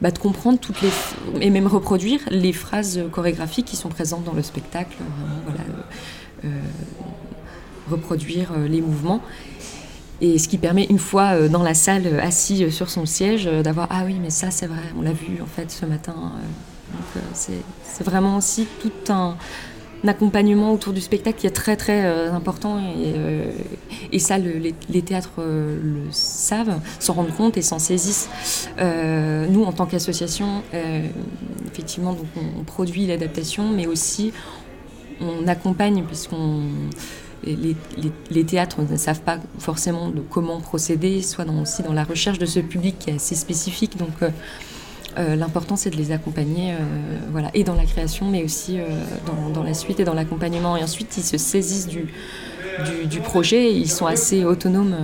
bah, 0.00 0.10
comprendre 0.10 0.58
toutes 0.58 0.82
les 0.82 0.90
et 1.40 1.50
même 1.50 1.66
reproduire 1.66 2.20
les 2.30 2.52
phrases 2.52 3.00
chorégraphiques 3.12 3.66
qui 3.66 3.76
sont 3.76 3.88
présentes 3.88 4.24
dans 4.24 4.34
le 4.34 4.42
spectacle. 4.42 4.96
Euh, 6.44 6.48
reproduire 7.90 8.52
les 8.68 8.80
mouvements. 8.80 9.22
Et 10.20 10.38
ce 10.38 10.48
qui 10.48 10.58
permet, 10.58 10.84
une 10.84 10.98
fois 10.98 11.34
euh, 11.34 11.48
dans 11.48 11.62
la 11.62 11.74
salle, 11.74 12.06
euh, 12.06 12.20
assis 12.20 12.64
euh, 12.64 12.70
sur 12.70 12.88
son 12.88 13.04
siège, 13.04 13.44
d'avoir 13.46 13.88
Ah 13.90 14.02
oui, 14.06 14.16
mais 14.20 14.30
ça, 14.30 14.50
c'est 14.50 14.66
vrai, 14.66 14.82
on 14.98 15.02
l'a 15.02 15.12
vu 15.12 15.40
en 15.42 15.46
fait 15.46 15.70
ce 15.70 15.84
matin. 15.84 16.14
Donc 16.92 17.24
c'est 17.34 18.04
vraiment 18.04 18.36
aussi 18.36 18.66
tout 18.80 19.12
un, 19.12 19.36
accompagnement 20.06 20.72
autour 20.72 20.92
du 20.92 21.00
spectacle 21.00 21.36
qui 21.36 21.48
est 21.48 21.50
très 21.50 21.74
très 21.76 22.06
important. 22.28 22.78
Et, 24.12 24.18
ça, 24.20 24.38
les, 24.38 25.02
théâtres 25.02 25.42
le 25.42 26.02
savent, 26.12 26.78
s'en 27.00 27.14
rendent 27.14 27.34
compte 27.34 27.56
et 27.56 27.62
s'en 27.62 27.80
saisissent. 27.80 28.28
nous, 28.78 29.64
en 29.64 29.72
tant 29.72 29.86
qu'association, 29.86 30.62
effectivement, 31.72 32.12
donc 32.12 32.26
on 32.36 32.62
produit 32.62 33.06
l'adaptation, 33.06 33.68
mais 33.68 33.88
aussi 33.88 34.32
on 35.20 35.48
accompagne, 35.48 36.04
puisqu'on 36.04 36.60
les, 37.44 38.44
théâtres 38.44 38.78
ne 38.88 38.96
savent 38.96 39.20
pas 39.20 39.38
forcément 39.58 40.12
comment 40.30 40.60
procéder, 40.60 41.22
soit 41.22 41.44
dans, 41.44 41.60
aussi 41.62 41.82
dans 41.82 41.92
la 41.92 42.04
recherche 42.04 42.38
de 42.38 42.46
ce 42.46 42.60
public 42.60 42.98
qui 42.98 43.10
est 43.10 43.14
assez 43.14 43.34
spécifique. 43.34 43.96
Donc 43.96 44.22
euh, 44.22 44.30
euh, 45.18 45.36
l'important 45.36 45.76
c'est 45.76 45.90
de 45.90 45.96
les 45.96 46.12
accompagner, 46.12 46.72
euh, 46.72 46.76
voilà, 47.30 47.50
et 47.54 47.64
dans 47.64 47.74
la 47.74 47.84
création, 47.84 48.28
mais 48.28 48.44
aussi 48.44 48.78
dans, 49.54 49.62
la 49.62 49.74
suite 49.74 50.00
et 50.00 50.04
dans 50.04 50.14
l'accompagnement. 50.14 50.76
Et 50.76 50.82
ensuite 50.82 51.16
ils 51.16 51.22
se 51.22 51.38
saisissent 51.38 51.88
du, 51.88 53.20
projet, 53.20 53.70
et 53.70 53.76
ils 53.76 53.90
sont 53.90 54.06
assez 54.06 54.44
autonomes 54.44 54.96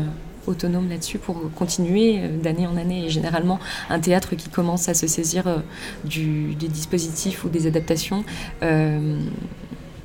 autonomes 0.49 0.89
là-dessus 0.89 1.19
pour 1.19 1.53
continuer 1.55 2.19
d'année 2.43 2.67
en 2.67 2.77
année. 2.77 3.07
Et 3.07 3.11
généralement, 3.11 3.61
un 3.89 4.01
théâtre 4.01 4.35
qui 4.35 4.49
commence 4.49 4.89
à 4.89 4.95
se 4.95 5.07
saisir 5.07 5.45
des 6.05 6.69
dispositifs 6.69 7.45
ou 7.45 7.49
des 7.49 7.69
adaptations 7.69 8.25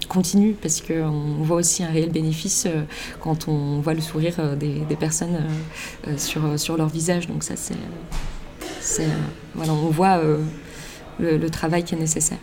continue 0.07 0.53
parce 0.53 0.81
qu'on 0.81 1.43
voit 1.43 1.57
aussi 1.57 1.83
un 1.83 1.89
réel 1.89 2.09
bénéfice 2.09 2.65
euh, 2.65 2.83
quand 3.21 3.47
on 3.47 3.79
voit 3.79 3.93
le 3.93 4.01
sourire 4.01 4.35
euh, 4.39 4.55
des, 4.55 4.95
personnes 4.95 5.43
euh, 6.07 6.17
sur, 6.17 6.59
sur 6.59 6.77
leur 6.77 6.87
visage. 6.87 7.27
Donc 7.27 7.43
ça, 7.43 7.55
c'est... 7.55 7.75
voilà, 9.55 9.73
on 9.73 9.89
voit 9.89 10.21
le, 11.19 11.49
travail 11.49 11.83
qui 11.83 11.95
est 11.95 11.99
nécessaire. 11.99 12.37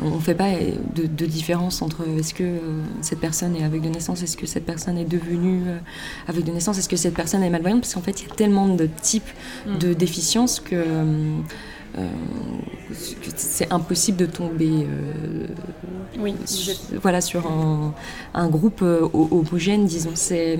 On 0.00 0.10
ne 0.14 0.20
fait 0.20 0.36
pas 0.36 0.52
de, 0.94 1.26
différence 1.26 1.82
entre 1.82 2.06
est-ce 2.18 2.32
que 2.32 2.58
cette 3.00 3.18
personne 3.18 3.56
est 3.56 3.64
avec 3.64 3.82
de 3.82 3.88
naissance, 3.88 4.22
est-ce 4.22 4.36
que 4.36 4.46
cette 4.46 4.64
personne 4.64 4.96
est 4.96 5.04
devenue 5.04 5.62
avec 6.28 6.44
de 6.44 6.52
naissance, 6.52 6.78
est-ce 6.78 6.88
que 6.88 6.96
cette 6.96 7.14
personne 7.14 7.42
est 7.42 7.50
malvoyante, 7.50 7.80
parce 7.80 7.94
qu'en 7.94 8.00
fait 8.00 8.22
il 8.22 8.28
y 8.28 8.30
a 8.30 8.34
tellement 8.34 8.68
de 8.68 8.88
types 9.02 9.28
mm. 9.66 9.78
de 9.78 9.94
déficiences 9.94 10.60
que 10.60 10.76
euh, 10.76 11.38
c'est 13.36 13.72
impossible 13.72 14.18
de 14.18 14.26
tomber 14.26 14.70
euh, 14.70 15.46
oui, 16.18 16.34
voilà, 17.00 17.20
sur 17.20 17.46
un, 18.34 18.48
groupe 18.48 18.82
euh, 18.82 19.08
homogène, 19.12 19.86
disons. 19.86 20.12
C'est 20.14 20.58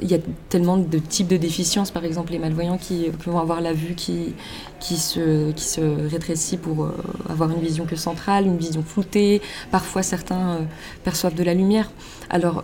il 0.00 0.10
y 0.10 0.14
a 0.14 0.18
tellement 0.48 0.76
de 0.76 0.98
types 0.98 1.28
de 1.28 1.36
déficiences, 1.36 1.90
par 1.90 2.04
exemple 2.04 2.32
les 2.32 2.38
malvoyants 2.38 2.78
qui, 2.78 3.08
vont 3.26 3.38
avoir 3.38 3.60
la 3.60 3.72
vue 3.72 3.94
qui, 3.94 4.34
qui, 4.78 4.96
se, 4.96 5.50
qui 5.52 5.64
se 5.64 5.80
rétrécit 6.08 6.56
pour 6.56 6.90
avoir 7.28 7.50
une 7.50 7.60
vision 7.60 7.86
que 7.86 7.96
centrale, 7.96 8.46
une 8.46 8.56
vision 8.56 8.82
floutée. 8.82 9.42
Parfois 9.70 10.02
certains 10.02 10.60
perçoivent 11.04 11.34
de 11.34 11.44
la 11.44 11.54
lumière. 11.54 11.90
Alors 12.30 12.62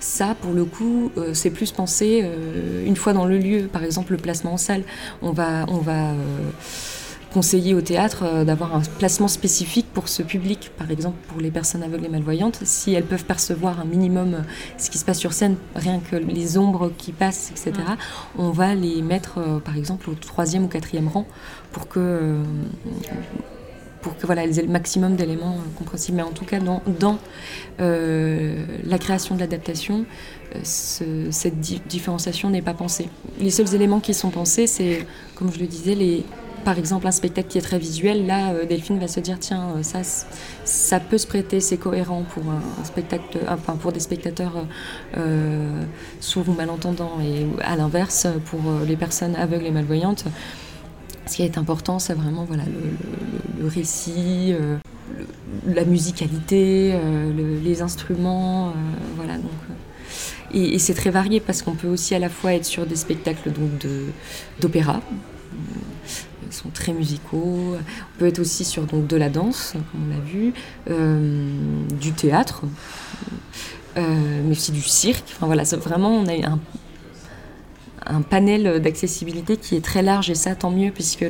ça, 0.00 0.34
pour 0.40 0.52
le 0.52 0.64
coup, 0.64 1.12
euh, 1.18 1.34
c'est 1.34 1.50
plus 1.50 1.72
pensé 1.72 2.22
euh, 2.24 2.84
une 2.86 2.96
fois 2.96 3.12
dans 3.12 3.26
le 3.26 3.38
lieu. 3.38 3.68
Par 3.70 3.84
exemple, 3.84 4.12
le 4.12 4.18
placement 4.18 4.54
en 4.54 4.56
salle. 4.56 4.82
On 5.20 5.30
va, 5.30 5.66
on 5.68 5.76
va 5.76 6.10
euh, 6.10 6.50
conseiller 7.32 7.74
au 7.74 7.80
théâtre 7.80 8.44
d'avoir 8.44 8.74
un 8.74 8.82
placement 8.98 9.28
spécifique 9.28 9.86
pour 9.92 10.08
ce 10.08 10.22
public. 10.22 10.70
Par 10.76 10.90
exemple, 10.90 11.16
pour 11.28 11.40
les 11.40 11.50
personnes 11.50 11.82
aveugles 11.82 12.06
et 12.06 12.08
malvoyantes, 12.08 12.60
si 12.64 12.92
elles 12.92 13.04
peuvent 13.04 13.24
percevoir 13.24 13.80
un 13.80 13.84
minimum 13.84 14.44
ce 14.78 14.90
qui 14.90 14.98
se 14.98 15.04
passe 15.04 15.18
sur 15.18 15.32
scène, 15.32 15.56
rien 15.74 16.00
que 16.00 16.16
les 16.16 16.58
ombres 16.58 16.92
qui 16.98 17.12
passent, 17.12 17.50
etc., 17.50 17.72
on 18.36 18.50
va 18.50 18.74
les 18.74 19.02
mettre, 19.02 19.60
par 19.60 19.76
exemple, 19.76 20.10
au 20.10 20.14
troisième 20.14 20.64
ou 20.64 20.68
quatrième 20.68 21.08
rang 21.08 21.26
pour 21.72 21.88
que 21.88 22.36
pour 24.02 24.16
que 24.16 24.26
voilà, 24.26 24.44
elles 24.44 24.58
aient 24.58 24.62
le 24.62 24.68
maximum 24.68 25.16
d'éléments 25.16 25.56
euh, 25.58 25.78
compréhensibles. 25.78 26.16
Mais 26.16 26.22
en 26.22 26.32
tout 26.32 26.44
cas, 26.44 26.60
dans, 26.60 26.82
dans 26.98 27.18
euh, 27.80 28.64
la 28.84 28.98
création 28.98 29.34
de 29.34 29.40
l'adaptation, 29.40 30.04
euh, 30.54 31.28
cette 31.30 31.60
différenciation 31.60 32.50
n'est 32.50 32.62
pas 32.62 32.74
pensée. 32.74 33.08
Les 33.38 33.50
seuls 33.50 33.74
éléments 33.74 34.00
qui 34.00 34.14
sont 34.14 34.30
pensés, 34.30 34.66
c'est, 34.66 35.06
comme 35.34 35.52
je 35.52 35.60
le 35.60 35.66
disais, 35.66 35.94
les, 35.94 36.24
par 36.64 36.78
exemple, 36.78 37.06
un 37.06 37.12
spectacle 37.12 37.48
qui 37.48 37.58
est 37.58 37.62
très 37.62 37.78
visuel, 37.78 38.26
là, 38.26 38.52
Delphine 38.64 38.98
va 38.98 39.08
se 39.08 39.20
dire 39.20 39.38
tiens, 39.38 39.82
ça, 39.82 40.00
ça 40.64 41.00
peut 41.00 41.18
se 41.18 41.26
prêter, 41.26 41.60
c'est 41.60 41.76
cohérent 41.76 42.24
pour 42.34 42.44
un, 42.44 42.84
spectacle, 42.84 43.38
enfin 43.48 43.76
pour 43.76 43.92
des 43.92 44.00
spectateurs 44.00 44.66
sourds 46.20 46.48
ou 46.48 46.52
malentendants, 46.52 47.18
et 47.22 47.46
à 47.64 47.76
l'inverse, 47.76 48.26
pour 48.46 48.60
les 48.86 48.96
personnes 48.96 49.36
aveugles 49.36 49.66
et 49.66 49.70
malvoyantes, 49.70 50.24
ce 51.30 51.36
qui 51.36 51.42
est 51.42 51.58
important, 51.58 51.98
c'est 52.00 52.14
vraiment 52.14 52.44
voilà, 52.44 52.64
le, 52.64 53.68
récit, 53.68 54.52
euh, 54.52 54.78
la 55.66 55.84
musicalité, 55.84 56.92
euh, 56.94 57.60
les 57.62 57.82
instruments. 57.82 58.70
Euh, 58.70 58.72
voilà, 59.16 59.36
donc, 59.36 59.52
et, 60.52 60.78
c'est 60.80 60.94
très 60.94 61.10
varié 61.10 61.38
parce 61.38 61.62
qu'on 61.62 61.74
peut 61.74 61.86
aussi 61.86 62.16
à 62.16 62.18
la 62.18 62.28
fois 62.28 62.54
être 62.54 62.64
sur 62.64 62.84
des 62.84 62.96
spectacles 62.96 63.52
d'opéra. 64.60 65.00
Sont 66.50 66.70
très 66.70 66.92
musicaux. 66.92 67.76
On 67.76 68.18
peut 68.18 68.26
être 68.26 68.40
aussi 68.40 68.64
sur 68.64 68.82
donc, 68.84 69.06
de 69.06 69.16
la 69.16 69.28
danse, 69.28 69.74
comme 69.92 70.00
on 70.06 70.14
l'a 70.14 70.20
vu, 70.20 70.52
du 72.00 72.12
théâtre, 72.12 72.62
mais 73.96 74.50
aussi 74.50 74.72
du 74.72 74.82
cirque. 74.82 75.24
Enfin, 75.36 75.46
voilà, 75.46 75.62
vraiment, 75.62 76.10
on 76.10 76.26
a 76.26 76.58
un 78.10 78.22
panel 78.22 78.80
d'accessibilité 78.80 79.56
qui 79.56 79.76
est 79.76 79.84
très 79.84 80.02
large 80.02 80.30
et 80.30 80.34
ça 80.34 80.54
tant 80.54 80.70
mieux 80.70 80.90
puisque 80.90 81.24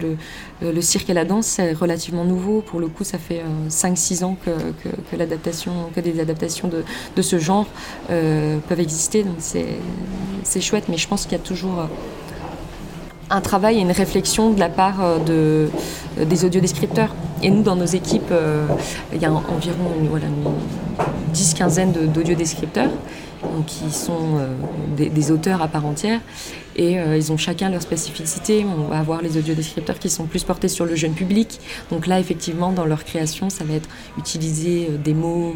le, 0.63 0.81
cirque 0.81 1.11
et 1.11 1.15
la 1.15 1.25
danse 1.25 1.47
c'est 1.47 1.73
relativement 1.73 2.25
nouveau. 2.25 2.61
Pour 2.63 2.81
le 2.81 2.89
coup 2.89 3.05
ça 3.05 3.19
fait 3.19 3.43
5-6 3.69 4.23
euh, 4.23 4.27
ans 4.27 4.37
que, 4.45 5.17
l'adaptation, 5.17 5.73
que 5.95 6.01
des 6.01 6.21
adaptations 6.21 6.69
de, 6.69 7.23
ce 7.23 7.39
genre 7.39 7.67
euh, 8.11 8.59
peuvent 8.69 8.81
exister 8.81 9.23
donc 9.25 9.37
c'est 9.39 10.61
chouette 10.61 10.85
mais 10.89 10.97
je 10.97 11.07
pense 11.07 11.25
qu'il 11.25 11.33
y 11.33 11.41
a 11.41 11.45
toujours 11.45 11.81
euh, 11.81 11.87
un 13.31 13.41
travail 13.41 13.79
et 13.79 13.81
une 13.81 13.93
réflexion 13.93 14.51
de 14.51 14.61
la 14.61 14.69
part 14.69 15.21
de, 15.25 15.69
des 16.23 16.45
audiodescripteurs. 16.45 17.15
Et 17.43 17.51
nous, 17.51 17.63
dans 17.63 17.77
nos 17.77 17.87
équipes, 17.87 18.33
il 19.13 19.23
y 19.23 19.25
a 19.25 19.33
environ 19.33 19.93
une, 19.99 20.09
voilà, 20.09 20.27
une 20.27 21.33
10-15 21.33 22.13
d'audiodescripteurs 22.13 22.91
qui 23.67 23.91
sont 23.91 24.39
euh, 24.39 24.55
des, 24.97 25.31
auteurs 25.31 25.63
à 25.63 25.69
part 25.69 25.87
entière. 25.87 26.21
Et 26.77 26.99
euh, 26.99 27.17
ils 27.17 27.33
ont 27.33 27.37
chacun 27.37 27.69
leur 27.71 27.83
spécificité. 27.83 28.65
On 28.65 28.89
va 28.89 28.99
avoir 28.99 29.23
les 29.23 29.37
audiodescripteurs 29.37 29.99
qui 29.99 30.11
sont 30.11 30.25
plus 30.25 30.45
portés 30.45 30.69
sur 30.69 30.85
le 30.85 30.95
jeune 30.95 31.15
public. 31.15 31.61
Donc 31.91 32.07
là, 32.07 32.21
effectivement, 32.21 32.73
dans 32.73 32.85
leur 32.85 33.05
création, 33.05 33.51
ça 33.51 33.65
va 33.65 33.75
être 33.75 33.89
utiliser 34.19 34.89
euh, 34.91 34.97
des 34.97 35.15
mots 35.15 35.55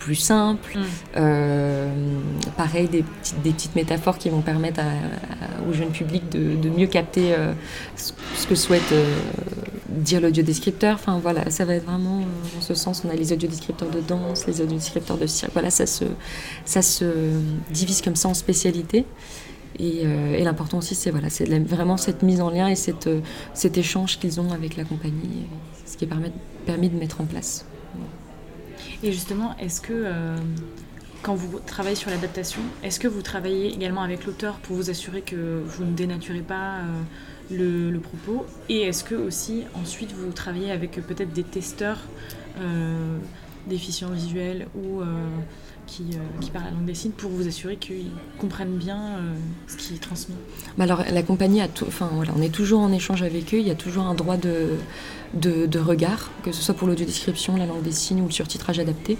plus 0.00 0.16
simples. 0.16 0.76
Mm. 0.76 1.20
pareil, 2.56 2.88
des 2.88 3.02
petites, 3.02 3.42
des 3.42 3.50
petites, 3.50 3.76
métaphores 3.76 4.18
qui 4.18 4.30
vont 4.30 4.40
permettre 4.40 4.80
au 5.68 5.72
jeune 5.72 5.90
public 5.90 6.28
de, 6.30 6.68
mieux 6.68 6.88
capter 6.88 7.34
ce, 7.96 8.46
que 8.46 8.54
souhaite 8.54 8.92
dire 9.90 10.20
l'audiodescripteur. 10.20 10.94
Enfin 10.94 11.18
voilà, 11.18 11.50
ça 11.50 11.64
va 11.64 11.74
être 11.74 11.84
vraiment 11.84 12.20
euh, 12.20 12.54
dans 12.54 12.60
ce 12.60 12.74
sens. 12.74 13.02
On 13.04 13.10
a 13.10 13.14
les 13.14 13.32
audiodescripteurs 13.32 13.90
de 13.90 14.00
danse, 14.00 14.46
les 14.46 14.60
audiodescripteurs 14.60 15.18
de 15.18 15.26
cirque. 15.26 15.52
Voilà, 15.52 15.70
ça 15.70 15.86
se, 15.86 16.04
ça 16.64 16.82
se 16.82 17.04
divise 17.70 18.02
comme 18.02 18.16
ça 18.16 18.28
en 18.28 18.34
spécialités. 18.34 19.04
Et, 19.78 20.04
l'important 20.42 20.78
aussi, 20.78 20.94
c'est 20.94 21.10
voilà, 21.10 21.28
vraiment 21.64 21.96
cette 21.96 22.22
mise 22.22 22.42
en 22.42 22.50
lien 22.50 22.68
et 22.68 22.74
cette, 22.74 23.08
cet 23.54 23.78
échange 23.78 24.18
qu'ils 24.18 24.38
ont 24.38 24.52
avec 24.52 24.76
la 24.76 24.84
compagnie, 24.84 25.46
ce 25.86 25.96
qui 25.96 26.04
permet, 26.04 26.32
permis 26.66 26.90
de 26.90 26.98
mettre 26.98 27.22
en 27.22 27.24
place. 27.24 27.64
Et 29.02 29.12
justement, 29.12 29.56
est-ce 29.58 29.80
que 29.80 30.06
quand 31.22 31.34
vous 31.34 31.58
travaillez 31.60 31.96
sur 31.96 32.10
l'adaptation, 32.10 32.60
est-ce 32.82 32.98
que 33.00 33.08
vous 33.08 33.22
travaillez 33.22 33.72
également 33.72 34.02
avec 34.02 34.24
l'auteur 34.26 34.56
pour 34.56 34.76
vous 34.76 34.90
assurer 34.90 35.22
que 35.22 35.62
vous 35.64 35.84
ne 35.84 35.92
dénaturez 35.92 36.40
pas 36.40 36.78
le, 37.50 37.98
propos? 37.98 38.46
Et 38.68 38.82
est-ce 38.82 39.04
que 39.04 39.14
aussi 39.14 39.64
ensuite 39.74 40.12
vous 40.12 40.32
travaillez 40.32 40.70
avec 40.70 40.92
peut-être 40.92 41.32
des 41.32 41.44
testeurs 41.44 41.98
euh, 42.58 43.18
déficients 43.66 44.10
visuels 44.10 44.66
ou 44.74 45.00
euh, 45.00 45.04
qui, 45.90 46.04
euh, 46.14 46.40
qui, 46.40 46.50
parlent 46.50 46.66
la 46.66 46.70
langue 46.70 46.84
des 46.84 46.94
signes 46.94 47.12
pour 47.12 47.30
vous 47.30 47.48
assurer 47.48 47.76
qu'ils 47.76 48.10
comprennent 48.38 48.76
bien 48.76 48.98
euh, 48.98 49.34
ce 49.66 49.76
qui 49.76 49.94
est 49.94 49.98
transmis. 49.98 50.36
Bah 50.78 50.84
Alors 50.84 51.02
la 51.10 51.22
compagnie 51.22 51.60
a 51.60 51.68
tout, 51.68 51.84
enfin 51.86 52.08
voilà, 52.12 52.32
on 52.36 52.42
est 52.42 52.54
toujours 52.54 52.80
en 52.80 52.92
échange 52.92 53.22
avec 53.22 53.52
eux, 53.52 53.58
il 53.58 53.66
y 53.66 53.70
a 53.70 53.74
toujours 53.74 54.04
un 54.04 54.14
droit 54.14 54.36
de, 54.36 54.76
de, 55.34 55.78
regard, 55.78 56.30
que 56.44 56.52
ce 56.52 56.62
soit 56.62 56.74
pour 56.74 56.86
l'audiodescription, 56.86 57.56
la 57.56 57.66
langue 57.66 57.82
des 57.82 57.92
signes 57.92 58.20
ou 58.20 58.26
le 58.26 58.32
surtitrage 58.32 58.78
adapté. 58.78 59.18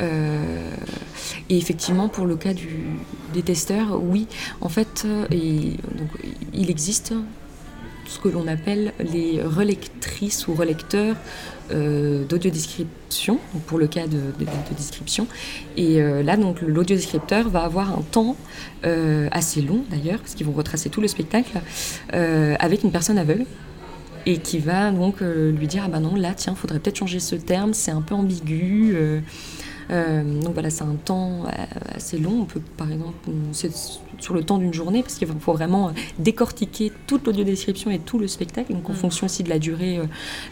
et 0.00 1.56
effectivement, 1.56 2.08
pour 2.08 2.26
le 2.26 2.36
cas 2.36 2.52
du, 2.52 2.84
des 3.32 3.42
testeurs, 3.42 4.02
oui, 4.02 4.26
en 4.60 4.68
fait, 4.68 5.06
et, 5.30 5.76
donc, 5.96 6.10
il 6.52 6.70
existe 6.70 7.14
ce 8.06 8.18
que 8.18 8.28
l'on 8.28 8.46
appelle 8.46 8.92
les 9.00 9.42
relectrices 9.42 10.48
ou 10.48 10.54
relecteurs 10.54 11.16
euh, 11.70 12.24
d'audiodescription, 12.24 13.38
pour 13.66 13.78
le 13.78 13.86
cas 13.86 14.06
de, 14.06 14.18
description. 14.76 15.26
Et 15.76 16.02
euh, 16.02 16.22
là, 16.22 16.36
donc, 16.36 16.60
l'audiodescripteur 16.60 17.48
va 17.48 17.62
avoir 17.62 17.92
un 17.92 18.02
temps 18.02 18.36
euh, 18.84 19.28
assez 19.30 19.62
long 19.62 19.84
d'ailleurs, 19.90 20.18
parce 20.18 20.34
qu'ils 20.34 20.46
vont 20.46 20.52
retracer 20.52 20.90
tout 20.90 21.00
le 21.00 21.08
spectacle, 21.08 21.60
avec 22.12 22.84
une 22.84 22.92
personne 22.92 23.18
aveugle 23.18 23.46
et 24.26 24.38
qui 24.38 24.58
va 24.58 24.90
donc 24.90 25.20
lui 25.20 25.66
dire 25.66 25.82
ah 25.86 25.88
ben 25.88 26.00
non 26.00 26.14
là 26.14 26.32
tiens 26.34 26.54
faudrait 26.54 26.78
peut-être 26.78 26.96
changer 26.96 27.18
ce 27.18 27.34
terme 27.34 27.74
c'est 27.74 27.90
un 27.90 28.02
peu 28.02 28.14
ambigu 28.14 28.92
euh, 28.94 29.20
donc 29.92 30.54
voilà, 30.54 30.70
c'est 30.70 30.84
un 30.84 30.94
temps 30.94 31.44
euh, 31.44 31.50
assez 31.94 32.18
long. 32.18 32.42
On 32.42 32.44
peut, 32.44 32.60
par 32.76 32.90
exemple, 32.90 33.28
sur 34.18 34.34
le 34.34 34.42
temps 34.42 34.58
d'une 34.58 34.72
journée, 34.72 35.02
parce 35.02 35.14
qu'il 35.14 35.28
faut 35.28 35.52
vraiment 35.52 35.88
euh, 35.88 35.92
décortiquer 36.18 36.92
toute 37.06 37.26
l'audiodescription 37.26 37.90
et 37.90 37.98
tout 37.98 38.18
le 38.18 38.26
spectacle, 38.26 38.72
donc 38.72 38.88
en 38.88 38.92
mm. 38.92 38.96
fonction 38.96 39.26
aussi 39.26 39.42
de 39.42 39.48
la 39.48 39.58
durée, 39.58 40.00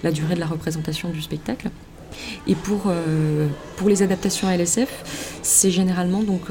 la 0.02 0.12
durée 0.12 0.34
de 0.34 0.40
la 0.40 0.46
représentation 0.46 1.10
du 1.10 1.22
spectacle. 1.22 1.70
Et 2.46 2.54
pour, 2.54 2.92
pour 3.76 3.88
les 3.88 4.02
adaptations 4.02 4.48
à 4.48 4.56
LSF, 4.56 5.38
c'est 5.42 5.70
généralement 5.70 6.22
donc 6.22 6.48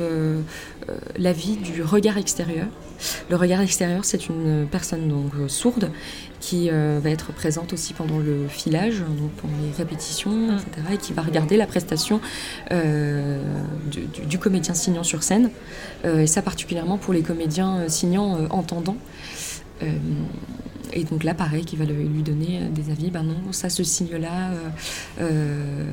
l'avis 1.18 1.58
du 1.58 1.84
regard 1.84 2.18
extérieur. 2.18 2.68
Le 3.30 3.36
regard 3.36 3.62
extérieur, 3.62 4.06
c'est 4.06 4.28
une 4.28 4.68
personne 4.70 5.08
donc 5.08 5.32
sourde 5.48 5.92
qui 6.40 6.70
euh, 6.72 7.00
va 7.02 7.10
être 7.10 7.34
présente 7.34 7.74
aussi 7.74 7.94
pendant 7.94 8.18
le 8.18 8.48
filage, 8.48 9.00
donc 9.00 9.32
pendant 9.42 9.58
les 9.62 9.76
répétitions, 9.78 10.58
etc., 10.58 10.88
et 10.94 10.98
qui 10.98 11.14
va 11.14 11.22
regarder 11.22 11.58
la 11.58 11.68
prestation 11.68 12.22
euh, 12.72 13.42
du, 14.28 14.40
comédien 14.40 14.74
signant 14.74 15.04
sur 15.04 15.24
scène, 15.24 15.50
euh, 16.06 16.20
et 16.20 16.28
ça 16.28 16.42
particulièrement 16.42 16.98
pour 16.98 17.14
les 17.14 17.22
comédiens 17.22 17.88
signants 17.88 18.48
entendants. 18.50 18.98
Et 20.94 21.04
donc 21.04 21.24
là, 21.24 21.34
pareil, 21.34 21.66
qui 21.66 21.76
va 21.76 21.86
lui 21.86 22.24
donner 22.24 22.62
euh, 22.62 22.70
des 22.70 22.92
avis, 22.92 23.12
ben 23.12 23.24
non, 23.24 23.52
ça, 23.52 23.70
ce 23.70 23.84
signe-là, 23.84 24.52
euh, 24.52 24.70
euh, 25.22 25.92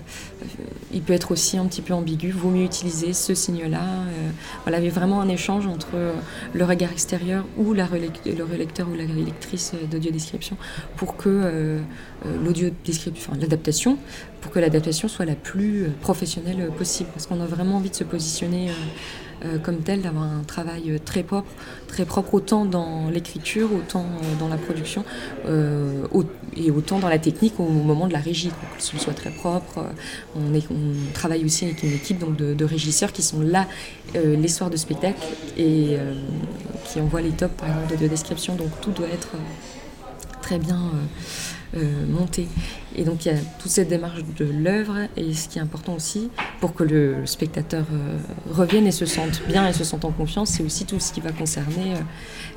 il 0.92 1.02
peut 1.02 1.12
être 1.12 1.32
aussi 1.32 1.58
un 1.58 1.66
petit 1.66 1.82
peu 1.82 1.92
ambigu, 1.92 2.30
vaut 2.30 2.50
mieux 2.50 2.64
utiliser 2.64 3.12
ce 3.12 3.34
signe-là. 3.34 3.84
voilà, 4.62 4.78
il 4.78 4.84
y 4.84 4.88
a 4.88 4.90
vraiment 4.90 5.20
un 5.20 5.28
échange 5.28 5.66
entre 5.66 5.88
le 6.52 6.64
regard 6.64 6.92
extérieur 6.92 7.44
ou 7.58 7.72
la 7.72 7.86
le 7.86 8.44
relecteur 8.44 8.88
ou 8.88 8.94
la 8.94 9.04
relectrice 9.04 9.72
d'audio-description 9.90 10.56
pour 10.96 11.16
que 11.16 11.80
l'audio 12.42 12.70
l'adaptation, 13.40 13.98
pour 14.46 14.54
que 14.54 14.60
l'adaptation 14.60 15.08
soit 15.08 15.24
la 15.24 15.34
plus 15.34 15.88
professionnelle 16.00 16.70
possible. 16.78 17.10
Parce 17.12 17.26
qu'on 17.26 17.40
a 17.40 17.46
vraiment 17.46 17.78
envie 17.78 17.90
de 17.90 17.96
se 17.96 18.04
positionner 18.04 18.70
euh, 19.44 19.58
comme 19.58 19.78
tel, 19.78 20.02
d'avoir 20.02 20.24
un 20.24 20.44
travail 20.44 20.92
euh, 20.92 20.98
très 21.04 21.24
propre, 21.24 21.50
très 21.88 22.04
propre 22.04 22.34
autant 22.34 22.64
dans 22.64 23.10
l'écriture, 23.10 23.68
autant 23.74 24.04
euh, 24.04 24.38
dans 24.38 24.48
la 24.48 24.56
production, 24.56 25.04
et 26.56 26.70
autant 26.70 27.00
dans 27.00 27.08
la 27.08 27.18
technique 27.18 27.58
au 27.58 27.68
moment 27.68 28.06
de 28.06 28.12
la 28.12 28.20
régie, 28.20 28.50
que 28.76 28.82
ce 28.82 28.96
soit 28.98 29.14
très 29.14 29.30
propre. 29.30 29.84
On, 30.36 30.54
est, 30.54 30.64
on, 30.70 31.12
travaille 31.12 31.44
aussi 31.44 31.64
avec 31.64 31.82
une 31.82 31.92
équipe 31.92 32.18
donc, 32.18 32.36
de, 32.36 32.64
régisseurs 32.64 33.12
qui 33.12 33.22
sont 33.22 33.40
là 33.40 33.66
les 34.14 34.48
soirs 34.48 34.70
de 34.70 34.76
spectacle 34.76 35.20
et 35.58 35.96
qui 36.86 37.00
envoient 37.00 37.20
les 37.20 37.30
tops 37.30 37.54
par 37.56 37.68
exemple, 37.68 38.00
de, 38.00 38.08
description, 38.08 38.54
donc 38.54 38.68
tout 38.80 38.92
doit 38.92 39.08
être 39.08 39.32
très 40.40 40.58
bien 40.58 40.92
monté. 42.08 42.48
Et 42.98 43.04
donc 43.04 43.26
il 43.26 43.32
y 43.32 43.34
a 43.34 43.38
toute 43.58 43.70
cette 43.70 43.88
démarche 43.88 44.22
de 44.38 44.46
l'œuvre 44.46 44.96
et 45.16 45.34
ce 45.34 45.48
qui 45.48 45.58
est 45.58 45.62
important 45.62 45.94
aussi 45.94 46.30
pour 46.60 46.74
que 46.74 46.82
le 46.82 47.26
spectateur 47.26 47.84
euh, 47.92 48.16
revienne 48.50 48.86
et 48.86 48.90
se 48.90 49.04
sente 49.04 49.42
bien 49.46 49.68
et 49.68 49.74
se 49.74 49.84
sente 49.84 50.06
en 50.06 50.12
confiance, 50.12 50.48
c'est 50.50 50.62
aussi 50.62 50.86
tout 50.86 50.98
ce 50.98 51.12
qui 51.12 51.20
va 51.20 51.30
concerner 51.30 51.92
euh, 51.92 52.00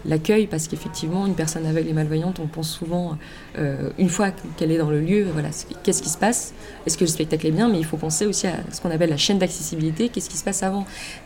l'accueil. 0.06 0.47
Parce 0.47 0.69
qu'effectivement 0.69 1.28
une 1.28 1.36
personne 1.36 1.65
aveugle 1.65 1.89
et 1.89 1.93
malvoyante, 1.93 2.39
on 2.39 2.47
pense 2.47 2.69
souvent 2.69 3.17
euh, 3.58 3.89
une 3.97 4.08
fois 4.08 4.32
qu'elle 4.56 4.71
est 4.71 4.78
dans 4.78 4.89
le 4.89 5.02
lieu, 5.02 5.28
voilà, 5.34 5.49
qu'est-ce 5.84 6.02
qui 6.02 6.10
se 6.10 6.17
passe? 6.17 6.54
Est-ce 6.86 6.97
que 6.97 7.04
le 7.04 7.10
spectacle 7.10 7.45
est 7.47 7.52
bien? 7.52 7.67
Mais 7.67 7.80
il 7.80 7.86
faut 7.86 7.97
penser 7.97 8.25
aussi 8.25 8.47
à 8.47 8.56
ce 8.71 8.80
qu'on 8.80 8.91
appelle 8.91 9.10
la 9.10 9.17
chaîne 9.17 9.39
d'accessibilité, 9.39 10.08
qu'est-ce 10.08 10.30
qui 10.30 10.38
se 10.38 10.45
passe 10.45 10.63
avant? 10.63 10.86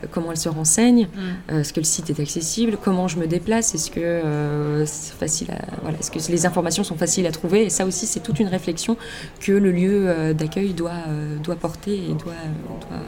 Comment 0.10 0.32
elle 0.32 0.38
se 0.38 0.50
renseigne? 0.50 1.08
Mm. 1.50 1.60
Est-ce 1.60 1.72
que 1.72 1.80
le 1.80 1.86
site 1.86 2.10
est 2.10 2.20
accessible? 2.20 2.78
Comment 2.84 3.08
je 3.08 3.20
me 3.20 3.28
déplace? 3.28 3.76
Est-ce 3.76 3.92
que 3.92 4.84
c'est 4.88 5.14
facile 5.14 5.52
à, 5.52 5.60
voilà, 5.84 6.00
est-ce 6.00 6.10
que 6.10 6.32
les 6.32 6.46
informations 6.48 6.84
sont 6.84 6.98
faciles 6.98 7.28
à 7.28 7.32
trouver? 7.32 7.66
Et 7.66 7.70
ça 7.70 7.86
aussi 7.86 8.08
c'est 8.08 8.22
toute 8.22 8.40
une 8.40 8.48
réflexion 8.48 8.98
que 9.40 9.52
le 9.52 9.72
lieu 9.72 10.08
euh, 10.08 10.34
d'accueil 10.34 10.74
doit, 10.74 10.92
euh, 11.08 11.38
doit 11.38 11.56
porter 11.56 11.96
et 11.96 12.14
doit, 12.14 12.34
doit 12.82 13.00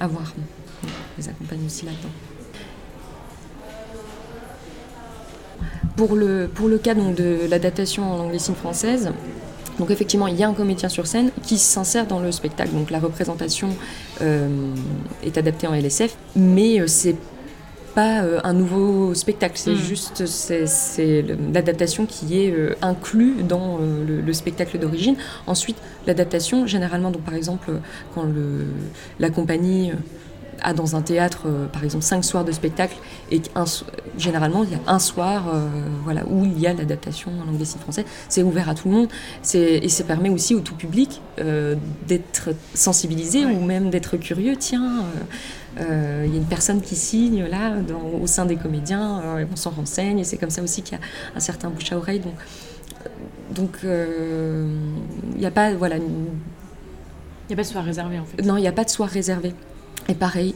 avoir. 0.00 0.32
les 1.18 1.28
accompagne 1.28 1.64
aussi 1.66 1.84
là-dedans. 1.84 2.08
Pour 5.96 6.16
le, 6.16 6.48
pour 6.52 6.68
le 6.68 6.78
cas 6.78 6.94
donc, 6.94 7.14
de 7.14 7.40
l'adaptation 7.48 8.10
en 8.10 8.16
langue 8.16 8.32
des 8.32 8.38
signes 8.38 8.54
française, 8.54 9.12
donc 9.78 9.90
effectivement, 9.90 10.26
il 10.26 10.36
y 10.36 10.42
a 10.42 10.48
un 10.48 10.54
comédien 10.54 10.88
sur 10.88 11.06
scène 11.06 11.30
qui 11.42 11.58
s'insère 11.58 12.06
dans 12.06 12.20
le 12.20 12.32
spectacle. 12.32 12.72
Donc 12.72 12.90
la 12.90 12.98
représentation 12.98 13.68
euh, 14.20 14.48
est 15.22 15.36
adaptée 15.38 15.66
en 15.66 15.74
LSF, 15.74 16.16
mais 16.36 16.86
c'est 16.88 17.16
pas 17.94 18.22
euh, 18.22 18.40
un 18.44 18.52
nouveau 18.52 19.14
spectacle, 19.14 19.56
c'est 19.56 19.72
mm. 19.72 19.76
juste 19.76 20.26
c'est 20.26 21.24
l'adaptation 21.52 22.06
qui 22.06 22.40
est 22.40 22.50
euh, 22.50 22.74
inclus 22.82 23.42
dans 23.42 23.78
euh, 23.80 24.22
le, 24.24 24.32
spectacle 24.32 24.78
d'origine. 24.78 25.16
Ensuite, 25.46 25.76
l'adaptation, 26.06 26.66
généralement, 26.66 27.10
donc 27.10 27.22
par 27.22 27.34
exemple, 27.34 27.70
quand 28.14 28.24
le, 28.24 28.66
la 29.18 29.30
compagnie 29.30 29.92
a 30.62 30.74
dans 30.74 30.96
un 30.96 31.02
théâtre, 31.02 31.48
par 31.72 31.82
exemple, 31.84 32.04
cinq 32.04 32.24
soirs 32.24 32.44
de 32.44 32.52
spectacle, 32.52 32.96
et 33.30 33.42
généralement, 34.16 34.64
il 34.64 34.70
y 34.70 34.74
a 34.74 34.78
un 34.86 35.00
soir 35.00 35.44
voilà, 36.04 36.22
où 36.28 36.44
il 36.44 36.58
y 36.58 36.68
a 36.68 36.72
l'adaptation 36.72 37.32
en 37.40 37.44
langue 37.46 37.58
des 37.58 37.64
signes 37.64 37.80
français. 37.80 38.04
C'est 38.28 38.44
ouvert 38.44 38.68
à 38.68 38.74
tout 38.74 38.88
le 38.88 38.94
monde, 38.94 39.08
et 39.54 39.88
ça 39.88 40.04
permet 40.04 40.30
aussi 40.30 40.54
au 40.54 40.60
tout 40.60 40.76
public 40.76 41.20
d'être 42.06 42.50
sensibilisé 42.74 43.44
ou 43.44 43.60
même 43.64 43.90
d'être 43.90 44.16
curieux. 44.16 44.54
Tiens, 44.56 45.00
euh, 45.00 45.24
il 45.78 46.30
y 46.30 46.34
a 46.34 46.38
une 46.38 46.46
personne 46.46 46.80
qui 46.80 46.96
signe 46.96 47.44
là 47.44 47.76
au 48.20 48.26
sein 48.26 48.44
des 48.44 48.56
comédiens, 48.56 49.20
euh, 49.20 49.44
on 49.50 49.56
s'en 49.56 49.70
renseigne 49.70 50.18
et 50.18 50.24
c'est 50.24 50.36
comme 50.36 50.50
ça 50.50 50.62
aussi 50.62 50.82
qu'il 50.82 50.98
y 50.98 51.00
a 51.00 51.04
un 51.36 51.40
certain 51.40 51.70
bouche 51.70 51.90
à 51.92 51.96
oreille. 51.96 52.20
Donc, 52.20 52.34
donc 53.54 53.78
euh, 53.84 54.66
il 55.34 55.38
n'y 55.38 55.46
a 55.46 55.50
pas 55.50 55.74
voilà. 55.74 55.96
Il 55.96 56.02
n'y 57.48 57.54
a 57.54 57.56
pas 57.56 57.62
de 57.62 57.68
soir 57.68 57.84
réservé 57.84 58.18
en 58.18 58.24
fait. 58.24 58.42
Non, 58.42 58.56
il 58.56 58.60
n'y 58.60 58.68
a 58.68 58.72
pas 58.72 58.84
de 58.84 58.90
soir 58.90 59.08
réservé. 59.08 59.54
Et 60.08 60.14
pareil, 60.14 60.54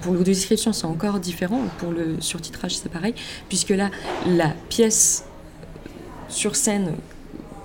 pour 0.00 0.12
l'audio-description, 0.12 0.72
c'est 0.72 0.86
encore 0.86 1.20
différent. 1.20 1.60
Pour 1.78 1.92
le 1.92 2.20
surtitrage, 2.20 2.76
c'est 2.76 2.88
pareil. 2.88 3.14
Puisque 3.48 3.70
là, 3.70 3.90
la 4.26 4.52
pièce 4.68 5.24
sur 6.28 6.56
scène 6.56 6.94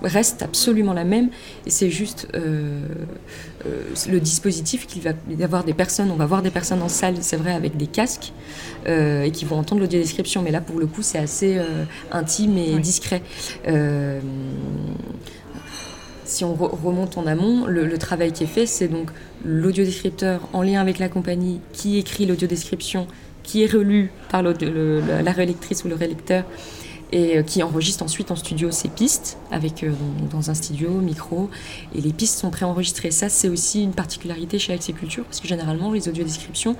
reste 0.03 0.41
absolument 0.41 0.93
la 0.93 1.03
même 1.03 1.29
et 1.65 1.69
c'est 1.69 1.89
juste 1.89 2.27
euh, 2.35 2.81
euh, 3.65 3.81
le 4.09 4.19
dispositif 4.19 4.85
qu'il 4.87 5.01
va 5.01 5.11
y 5.29 5.43
avoir 5.43 5.63
des 5.63 5.73
personnes, 5.73 6.11
on 6.11 6.15
va 6.15 6.25
voir 6.25 6.41
des 6.41 6.51
personnes 6.51 6.81
en 6.81 6.89
salle, 6.89 7.15
c'est 7.21 7.37
vrai, 7.37 7.53
avec 7.53 7.77
des 7.77 7.87
casques 7.87 8.33
euh, 8.87 9.23
et 9.23 9.31
qui 9.31 9.45
vont 9.45 9.57
entendre 9.57 9.81
l'audiodescription, 9.81 10.41
mais 10.41 10.51
là 10.51 10.61
pour 10.61 10.79
le 10.79 10.87
coup 10.87 11.01
c'est 11.01 11.19
assez 11.19 11.59
intime 12.11 12.57
et 12.57 12.77
discret. 12.79 13.21
si 16.25 16.43
on 16.43 16.55
remonte 16.55 17.17
en 17.17 17.27
amont, 17.27 17.65
le, 17.67 17.97
travail 17.97 18.31
qui 18.31 18.43
est 18.43 18.47
fait, 18.47 18.65
c'est 18.65 18.87
donc 18.87 19.09
l'audiodescripteur 19.45 20.47
en 20.53 20.61
lien 20.61 20.81
avec 20.81 20.99
la 20.99 21.09
compagnie 21.09 21.59
qui 21.71 21.97
écrit 21.97 22.25
l'audiodescription, 22.25 23.07
qui 23.43 23.63
est 23.63 23.71
relu 23.71 24.11
par 24.29 24.41
la 24.41 25.31
relectrice 25.31 25.83
ou 25.83 25.89
le 25.89 25.95
relecteur 25.95 26.43
et 27.13 27.43
qui 27.43 27.61
enregistre 27.61 28.03
ensuite 28.03 28.31
en 28.31 28.35
studio 28.35 28.71
ses 28.71 28.89
pistes 28.89 29.37
avec 29.51 29.85
dans 30.31 30.49
un 30.49 30.55
studio 30.55 30.89
micro 30.89 31.47
et 31.93 32.01
les 32.01 32.11
pistes 32.11 32.39
sont 32.39 32.49
préenregistrées. 32.49 33.11
Ça 33.11 33.29
c'est 33.29 33.49
aussi 33.49 33.83
une 33.83 33.93
particularité 33.93 34.57
chez 34.57 34.75
Culture 34.93 35.23
parce 35.25 35.39
que 35.39 35.47
généralement 35.47 35.91
les 35.91 36.09
audiodescriptions 36.09 36.75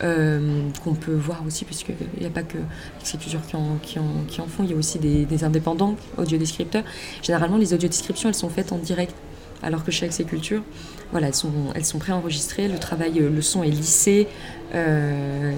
qu'on 0.00 0.94
peut 0.94 1.14
voir 1.14 1.42
aussi 1.46 1.64
puisqu'il 1.64 1.94
n'y 2.20 2.26
a 2.26 2.30
pas 2.30 2.42
que 2.42 2.58
Axiculture 3.00 3.40
qui 3.48 3.56
en, 3.56 3.78
qui, 3.82 3.98
en, 3.98 4.46
font, 4.46 4.62
il 4.62 4.70
y 4.70 4.74
a 4.74 4.76
aussi 4.76 4.98
des, 4.98 5.44
indépendants 5.44 5.96
audiodescripteurs. 6.18 6.84
Généralement 7.22 7.56
les 7.56 7.72
audiodescriptions 7.72 8.28
elles 8.28 8.34
sont 8.34 8.50
faites 8.50 8.72
en 8.72 8.78
direct 8.78 9.14
alors 9.62 9.84
que 9.84 9.90
chez 9.90 10.04
Axiculture 10.04 10.62
voilà, 11.10 11.28
elles 11.28 11.34
sont, 11.34 11.52
elles 11.74 11.84
sont 11.84 11.98
préenregistrées, 11.98 12.68
le 12.68 12.78
travail, 12.78 13.18
euh, 13.20 13.30
le 13.30 13.40
son 13.42 13.62
est 13.62 13.70
lissé, 13.70 14.28
euh, 14.74 15.52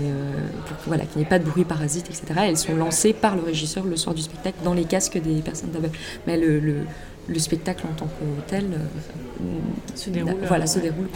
pour 0.67 0.77
voilà, 0.87 1.05
qu'il 1.05 1.19
n'y 1.19 1.27
ait 1.27 1.29
pas 1.29 1.39
de 1.39 1.45
bruit 1.45 1.65
parasite, 1.65 2.07
etc. 2.09 2.41
Elles 2.45 2.57
sont 2.57 2.77
lancées 2.77 3.13
par 3.13 3.35
le 3.35 3.43
régisseur 3.43 3.85
le 3.85 3.97
soir 3.97 4.15
du 4.15 4.23
spectacle 4.23 4.59
dans 4.63 4.75
les 4.75 4.85
casques 4.85 5.19
des 5.21 5.41
personnes 5.43 5.71
d'aveugles. 5.71 5.99
Mais 6.27 6.37
le, 6.37 6.61
le, 6.61 7.39
spectacle 7.39 7.85
en 7.91 7.95
tant 7.95 8.07
que 8.07 8.49
tel 8.49 8.65
euh, 8.65 9.45
se 9.95 10.11
déroule. 10.11 10.35
Voilà, 10.47 10.67
se 10.67 10.79
déroule. 10.79 11.09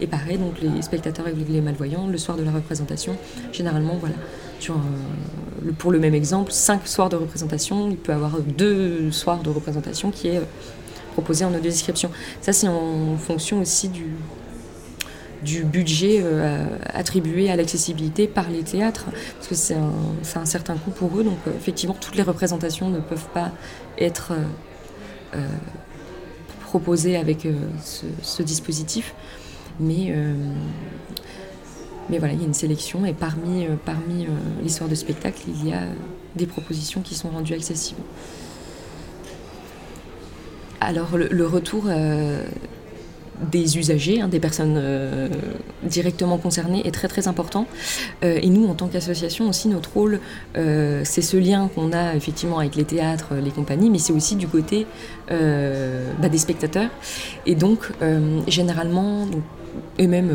Et 0.00 0.06
pareil, 0.06 0.38
donc 0.38 0.60
les 0.60 0.82
spectateurs 0.82 1.26
avec 1.26 1.48
les 1.48 1.60
malvoyants, 1.60 2.06
le 2.06 2.18
soir 2.18 2.36
de 2.36 2.42
la 2.42 2.50
représentation, 2.52 3.16
généralement, 3.52 3.96
voilà, 3.98 4.14
pour 5.78 5.90
le 5.90 5.98
même 5.98 6.14
exemple, 6.14 6.52
cinq 6.52 6.86
soirs 6.86 7.08
de 7.08 7.16
représentation, 7.16 7.88
il 7.90 7.96
peut 7.96 8.12
y 8.12 8.14
avoir 8.14 8.40
deux 8.40 9.10
soirs 9.10 9.42
de 9.42 9.50
représentation 9.50 10.10
qui 10.10 10.28
est 10.28 10.40
proposé 11.12 11.44
en 11.44 11.50
audio-description. 11.50 12.10
Ça, 12.40 12.52
c'est 12.52 12.68
en 12.68 13.16
fonction 13.16 13.60
aussi 13.60 13.88
du, 13.88 15.64
budget 15.64 16.20
euh, 16.22 16.66
attribué 16.84 17.50
à 17.50 17.56
l'accessibilité 17.56 18.26
par 18.26 18.50
les 18.50 18.62
théâtres, 18.62 19.06
parce 19.36 19.48
que 19.48 19.54
c'est 19.54 19.74
un, 19.74 19.92
un, 20.40 20.44
certain 20.44 20.76
coût 20.76 20.90
pour 20.90 21.18
eux. 21.18 21.24
Donc, 21.24 21.38
euh, 21.46 21.52
effectivement, 21.56 21.96
toutes 21.98 22.16
les 22.16 22.22
représentations 22.22 22.90
ne 22.90 23.00
peuvent 23.00 23.28
pas 23.32 23.52
être 23.98 24.32
euh, 25.34 25.46
proposées 26.60 27.16
avec 27.16 27.48
ce, 27.82 28.42
dispositif. 28.42 29.14
Mais, 29.78 30.14
mais 32.10 32.18
voilà, 32.18 32.34
il 32.34 32.40
y 32.40 32.42
a 32.42 32.46
une 32.46 32.54
sélection 32.54 33.06
et 33.06 33.14
parmi, 33.14 33.66
parmi 33.86 34.26
l'histoire 34.62 34.90
de 34.90 34.94
spectacle, 34.94 35.40
il 35.48 35.68
y 35.68 35.72
a 35.72 35.84
des 36.36 36.46
propositions 36.46 37.00
qui 37.00 37.14
sont 37.14 37.30
rendues 37.30 37.54
accessibles. 37.54 38.02
Alors 40.80 41.18
le, 41.18 41.46
retour 41.46 41.84
euh, 41.88 42.42
des 43.52 43.76
usagers, 43.76 44.22
hein, 44.22 44.28
des 44.28 44.40
personnes 44.40 44.76
euh, 44.78 45.28
directement 45.82 46.38
concernées 46.38 46.86
est 46.86 46.90
très 46.90 47.06
très 47.06 47.28
important. 47.28 47.66
Euh, 48.24 48.38
et 48.40 48.48
nous, 48.48 48.66
en 48.66 48.74
tant 48.74 48.88
qu'association 48.88 49.48
aussi, 49.48 49.68
notre 49.68 49.92
rôle, 49.92 50.20
c'est 50.54 51.22
ce 51.22 51.36
lien 51.36 51.68
qu'on 51.74 51.92
a 51.92 52.14
effectivement 52.14 52.58
avec 52.58 52.76
les 52.76 52.84
théâtres, 52.84 53.34
les 53.34 53.50
compagnies, 53.50 53.90
mais 53.90 53.98
c'est 53.98 54.14
aussi 54.14 54.36
du 54.36 54.48
côté 54.48 54.86
bah, 55.28 56.28
des 56.30 56.38
spectateurs. 56.38 56.90
Et 57.44 57.54
donc, 57.54 57.92
généralement, 58.48 59.26
et 59.98 60.06
même 60.06 60.28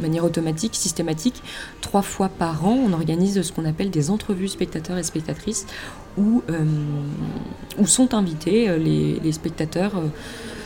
de 0.00 0.02
manière 0.02 0.24
automatique, 0.24 0.74
systématique, 0.74 1.42
trois 1.80 2.02
fois 2.02 2.28
par 2.28 2.66
an, 2.66 2.78
on 2.86 2.92
organise 2.92 3.42
ce 3.42 3.52
qu'on 3.52 3.66
appelle 3.66 3.90
des 3.90 4.10
entrevues 4.10 4.48
spectateurs 4.48 4.96
et 4.96 5.02
spectatrices 5.02 5.66
où, 6.16 6.42
euh, 6.50 6.64
où 7.78 7.86
sont 7.86 8.14
invités 8.14 8.68
euh, 8.68 8.76
les, 8.78 9.32
spectateurs 9.32 9.96
euh, 9.96 10.06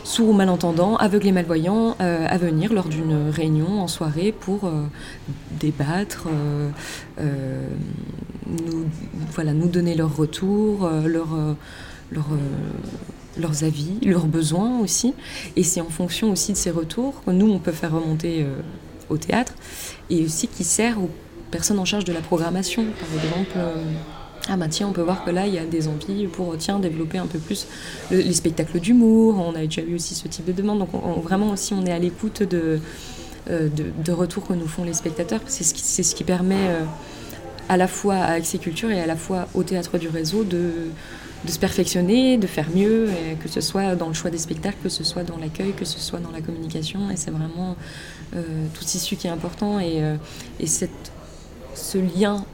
sourds 0.05 0.31
ou 0.31 0.33
malentendants, 0.33 0.97
aveugles 0.97 1.29
et 1.29 1.33
malvoyants, 1.33 1.97
à 1.99 2.37
venir 2.37 2.75
lors 2.75 2.89
d'une 2.89 3.31
réunion 3.31 3.81
en 3.81 3.89
soirée 3.89 4.33
pour 4.39 4.71
débattre, 5.59 6.29
nous, 7.19 8.85
voilà, 9.33 9.55
nous 9.55 9.69
donner 9.69 9.95
leur 9.95 10.15
retour, 10.15 10.91
leur, 11.07 11.29
leur, 12.13 12.27
leurs 13.39 13.65
avis, 13.65 13.99
leurs 14.05 14.27
besoins 14.27 14.79
aussi. 14.81 15.15
Et 15.57 15.63
c'est 15.63 15.81
en 15.81 15.89
fonction 15.89 16.31
aussi 16.31 16.53
de 16.53 16.59
ces 16.59 16.71
retours 16.71 17.25
que 17.25 17.31
nous, 17.31 17.51
on 17.51 17.59
peut 17.59 17.73
faire 17.73 17.93
remonter 17.93 18.45
au 19.09 19.17
théâtre 19.17 19.55
et 20.11 20.23
aussi 20.23 20.49
qui 20.49 20.65
sert 20.65 20.99
aux 20.99 21.09
personnes 21.51 21.79
en 21.79 21.87
charge 21.87 22.05
de 22.05 22.13
la 22.13 22.21
programmation. 22.21 22.85
Par 23.01 23.25
exemple, 23.25 23.57
ah 24.51 24.57
bah 24.57 24.67
tiens, 24.69 24.89
on 24.89 24.93
peut 24.93 25.03
voir 25.03 25.25
que 25.25 25.31
là, 25.31 25.47
il 25.47 25.55
y 25.55 25.59
a 25.59 25.65
des 25.65 25.89
envies 25.89 26.27
pour 26.27 26.57
tiens, 26.59 26.79
développer 26.79 27.17
un 27.17 27.27
peu 27.27 27.39
plus 27.39 27.67
les 28.11 28.35
spectacles 28.35 28.79
d'humour. 28.79 29.37
On 29.39 29.55
a 29.55 29.61
déjà 29.61 29.81
eu 29.83 29.95
aussi 29.95 30.15
ce 30.15 30.29
type 30.29 30.45
de 30.45 30.53
demande. 30.53 30.81
Donc 30.81 30.91
vraiment 31.23 31.51
aussi, 31.51 31.73
on 31.73 31.87
est 31.87 31.93
à 31.93 31.99
l'écoute 31.99 32.43
de, 32.43 32.79
euh, 33.51 33.69
de, 33.69 34.13
retours 34.13 34.47
que 34.47 34.53
nous 34.53 34.67
font 34.67 34.85
les 34.85 34.93
spectateurs. 34.93 35.41
C'est 35.47 35.65
ce 35.65 36.03
ce 36.03 36.15
qui 36.15 36.25
permet 36.25 36.69
euh, 36.69 36.85
à 37.71 37.79
la 37.79 37.87
fois 37.89 38.17
à 38.17 38.41
Culture 38.41 38.91
et 38.91 39.01
à 39.01 39.07
la 39.07 39.17
fois 39.17 39.49
au 39.55 39.63
théâtre 39.63 39.97
du 39.97 40.09
réseau 40.09 40.45
de, 40.45 40.71
de 41.45 41.51
se 41.51 41.59
perfectionner, 41.59 42.37
de 42.37 42.47
faire 42.47 42.69
mieux, 42.75 43.09
que 43.43 43.49
ce 43.49 43.63
soit 43.63 43.97
dans 43.97 44.09
le 44.09 44.15
choix 44.15 44.31
des 44.31 44.39
spectacles, 44.39 44.77
que 44.83 44.89
ce 44.91 45.05
soit 45.05 45.25
dans 45.25 45.39
l'accueil, 45.39 45.73
que 45.73 45.87
ce 45.87 45.99
soit 45.99 46.21
dans 46.21 46.31
la 46.31 46.43
communication. 46.43 47.11
Et 47.11 47.17
c'est 47.17 47.31
vraiment 47.31 47.77
euh, 48.37 48.43
tout 48.75 48.85
issu 48.85 49.17
qui 49.17 49.27
est 49.27 49.31
important. 49.31 49.81
Et, 49.81 50.03
et 50.61 50.67
cette, 50.67 51.13
ce 51.75 51.97
lien 51.97 52.45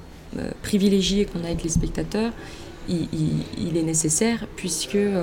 privilégié 0.63 1.25
qu'on 1.25 1.41
a 1.45 1.47
avec 1.47 1.63
les 1.63 1.71
spectateurs, 1.71 2.33
il, 2.89 3.77
est 3.77 3.83
nécessaire 3.83 4.47
puisque 4.57 4.95
euh, 4.95 5.23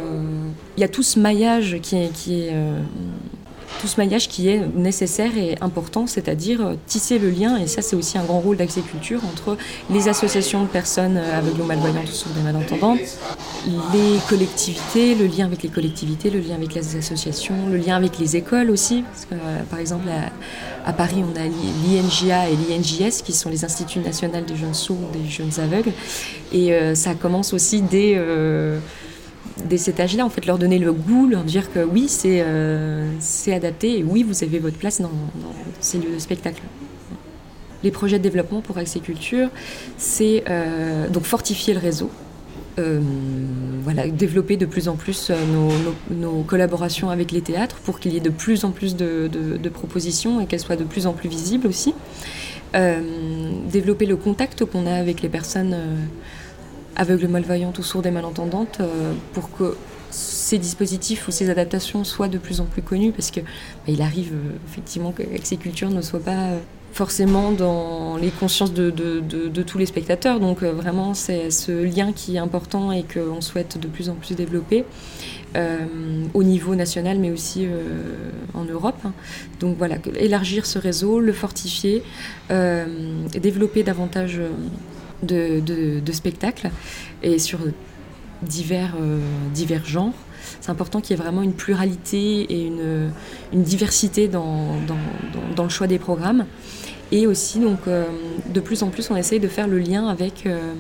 il 0.77 0.81
y 0.81 0.83
a 0.83 0.87
tout 0.87 1.03
ce 1.03 1.19
maillage 1.19 1.79
qui 1.81 1.95
est, 1.97 2.13
qui 2.13 2.41
est 2.41 2.51
euh, 2.53 2.79
tout 3.79 3.87
ce 3.87 3.97
maillage 3.97 4.27
qui 4.27 4.49
est 4.49 4.61
nécessaire 4.75 5.37
et 5.37 5.55
important, 5.61 6.07
c'est-à-dire 6.07 6.75
tisser 6.87 7.19
le 7.19 7.29
lien, 7.29 7.57
et 7.57 7.67
ça 7.67 7.81
c'est 7.81 7.95
aussi 7.95 8.17
un 8.17 8.23
grand 8.23 8.39
rôle 8.39 8.57
d'Axéculture, 8.57 9.21
entre 9.25 9.57
les 9.89 10.07
associations 10.07 10.63
de 10.63 10.67
personnes 10.67 11.17
aveugles 11.17 11.61
ou 11.61 11.65
malvoyantes 11.65 12.09
ou 12.09 12.13
sourdes 12.13 12.37
et 12.39 12.43
malentendantes, 12.43 12.99
les 13.93 14.17
collectivités, 14.29 15.15
le 15.15 15.25
lien 15.25 15.45
avec 15.45 15.63
les 15.63 15.69
collectivités, 15.69 16.29
le 16.29 16.39
lien 16.39 16.55
avec 16.55 16.73
les 16.73 16.95
associations, 16.95 17.55
le 17.69 17.77
lien 17.77 17.95
avec 17.95 18.17
les 18.17 18.35
écoles 18.35 18.69
aussi, 18.69 19.03
que, 19.29 19.35
par 19.69 19.79
exemple 19.79 20.07
à 20.85 20.93
Paris, 20.93 21.21
on 21.21 21.35
a 21.35 21.43
l'INGA 21.43 22.49
et 22.49 22.55
l'INJS, 22.55 23.21
qui 23.21 23.33
sont 23.33 23.49
les 23.49 23.65
Instituts 23.65 23.99
nationaux 23.99 24.41
des 24.47 24.55
jeunes 24.55 24.73
sourds, 24.73 25.09
des 25.11 25.29
jeunes 25.29 25.51
aveugles. 25.57 25.91
Et 26.53 26.73
euh, 26.73 26.95
ça 26.95 27.13
commence 27.13 27.53
aussi 27.53 27.81
dès, 27.81 28.13
euh, 28.15 28.79
dès 29.65 29.77
cet 29.77 29.99
âge-là, 29.99 30.25
en 30.25 30.29
fait, 30.29 30.45
leur 30.45 30.57
donner 30.57 30.79
le 30.79 30.93
goût, 30.93 31.27
leur 31.27 31.43
dire 31.43 31.71
que 31.71 31.83
oui, 31.83 32.07
c'est 32.07 32.41
euh, 32.41 33.09
adapté 33.47 33.99
et 33.99 34.03
oui, 34.03 34.23
vous 34.23 34.43
avez 34.43 34.59
votre 34.59 34.77
place 34.77 35.01
dans, 35.01 35.11
ces 35.79 35.97
lieux 35.97 36.13
de 36.13 36.19
spectacle. 36.19 36.61
Les 37.83 37.91
projets 37.91 38.17
de 38.17 38.23
développement 38.23 38.61
pour 38.61 38.77
Culture, 39.03 39.49
c'est 39.97 40.43
donc 41.11 41.23
fortifier 41.23 41.73
le 41.75 41.79
réseau, 41.79 42.09
euh, 42.79 43.01
voilà, 43.83 44.07
développer 44.07 44.55
de 44.55 44.67
plus 44.67 44.87
en 44.87 44.95
plus 44.97 45.31
euh, 45.31 45.35
nos, 46.11 46.43
collaborations 46.43 47.09
avec 47.09 47.31
les 47.31 47.41
théâtres 47.41 47.77
pour 47.77 47.99
qu'il 47.99 48.13
y 48.13 48.17
ait 48.17 48.21
de 48.21 48.29
plus 48.29 48.65
en 48.65 48.71
plus 48.71 48.95
de, 48.95 49.69
propositions 49.73 50.39
et 50.41 50.45
qu'elles 50.45 50.59
soient 50.59 50.75
de 50.75 50.83
plus 50.83 51.07
en 51.07 51.13
plus 51.13 51.27
visibles 51.27 51.65
aussi. 51.65 51.95
Euh, 52.75 53.01
développer 53.71 54.05
le 54.05 54.15
contact 54.15 54.63
qu'on 54.65 54.85
a 54.85 54.93
avec 54.93 55.23
les 55.23 55.29
personnes 55.29 55.75
aveugles, 56.97 57.27
malvoyantes 57.27 57.79
ou 57.79 57.83
sourdes 57.83 58.05
et 58.05 58.11
malentendantes 58.11 58.81
pour 59.33 59.49
que 59.51 59.77
ces 60.11 60.57
dispositifs 60.57 61.27
ou 61.27 61.31
ces 61.31 61.49
adaptations 61.49 62.03
soient 62.03 62.27
de 62.27 62.37
plus 62.37 62.59
en 62.59 62.65
plus 62.65 62.81
connus 62.81 63.11
parce 63.11 63.31
que 63.31 63.39
bah, 63.39 63.87
il 63.87 64.01
arrive 64.01 64.33
effectivement 64.69 65.11
que 65.11 65.23
ces 65.43 65.57
cultures 65.57 65.89
ne 65.89 66.01
soient 66.01 66.19
pas 66.19 66.51
forcément 66.97 67.51
dans 67.51 68.17
les 68.17 68.31
consciences 68.31 68.73
de, 68.73 68.89
tous 69.61 69.77
les 69.77 69.85
spectateurs. 69.85 70.39
Donc 70.39 70.63
euh, 70.63 70.71
vraiment, 70.71 71.13
c'est 71.13 71.51
ce 71.51 71.71
lien 71.71 72.11
qui 72.11 72.37
est 72.37 72.39
important 72.39 72.91
et 72.91 73.03
qu'on 73.03 73.39
souhaite 73.41 73.79
de 73.79 73.87
plus 73.87 74.09
en 74.09 74.15
plus 74.15 74.35
développer 74.35 74.83
euh, 75.55 75.85
au 76.33 76.41
niveau 76.41 76.73
national, 76.73 77.19
mais 77.19 77.29
aussi 77.29 77.65
euh, 77.65 78.31
en 78.55 78.63
Europe. 78.63 79.01
Donc 79.59 79.77
voilà, 79.77 79.97
élargir 80.15 80.65
ce 80.65 80.79
réseau, 80.79 81.19
le 81.19 81.33
fortifier, 81.33 82.01
développer 82.49 83.83
davantage 83.83 84.41
de, 85.23 86.11
spectacles 86.11 86.69
et 87.23 87.39
sur 87.39 87.59
divers, 88.43 88.95
divers 89.53 89.85
genres 89.85 90.13
c'est 90.61 90.71
important 90.71 91.01
qu'il 91.01 91.15
y 91.15 91.19
ait 91.19 91.23
vraiment 91.23 91.41
une 91.41 91.53
pluralité 91.53 92.41
et 92.41 92.65
une, 92.65 93.11
diversité 93.53 94.27
dans, 94.27 94.77
le 95.57 95.69
choix 95.69 95.87
des 95.87 95.99
programmes. 95.99 96.45
Et 97.11 97.25
aussi, 97.25 97.59
donc, 97.59 97.79
euh, 97.87 98.05
de 98.53 98.59
plus 98.59 98.83
en 98.83 98.89
plus, 98.89 99.09
on 99.09 99.15
essaye 99.15 99.39
de 99.39 99.47
faire 99.47 99.67
le 99.67 99.79
lien 99.79 100.09
avec 100.09 100.45
euh, 100.45 100.73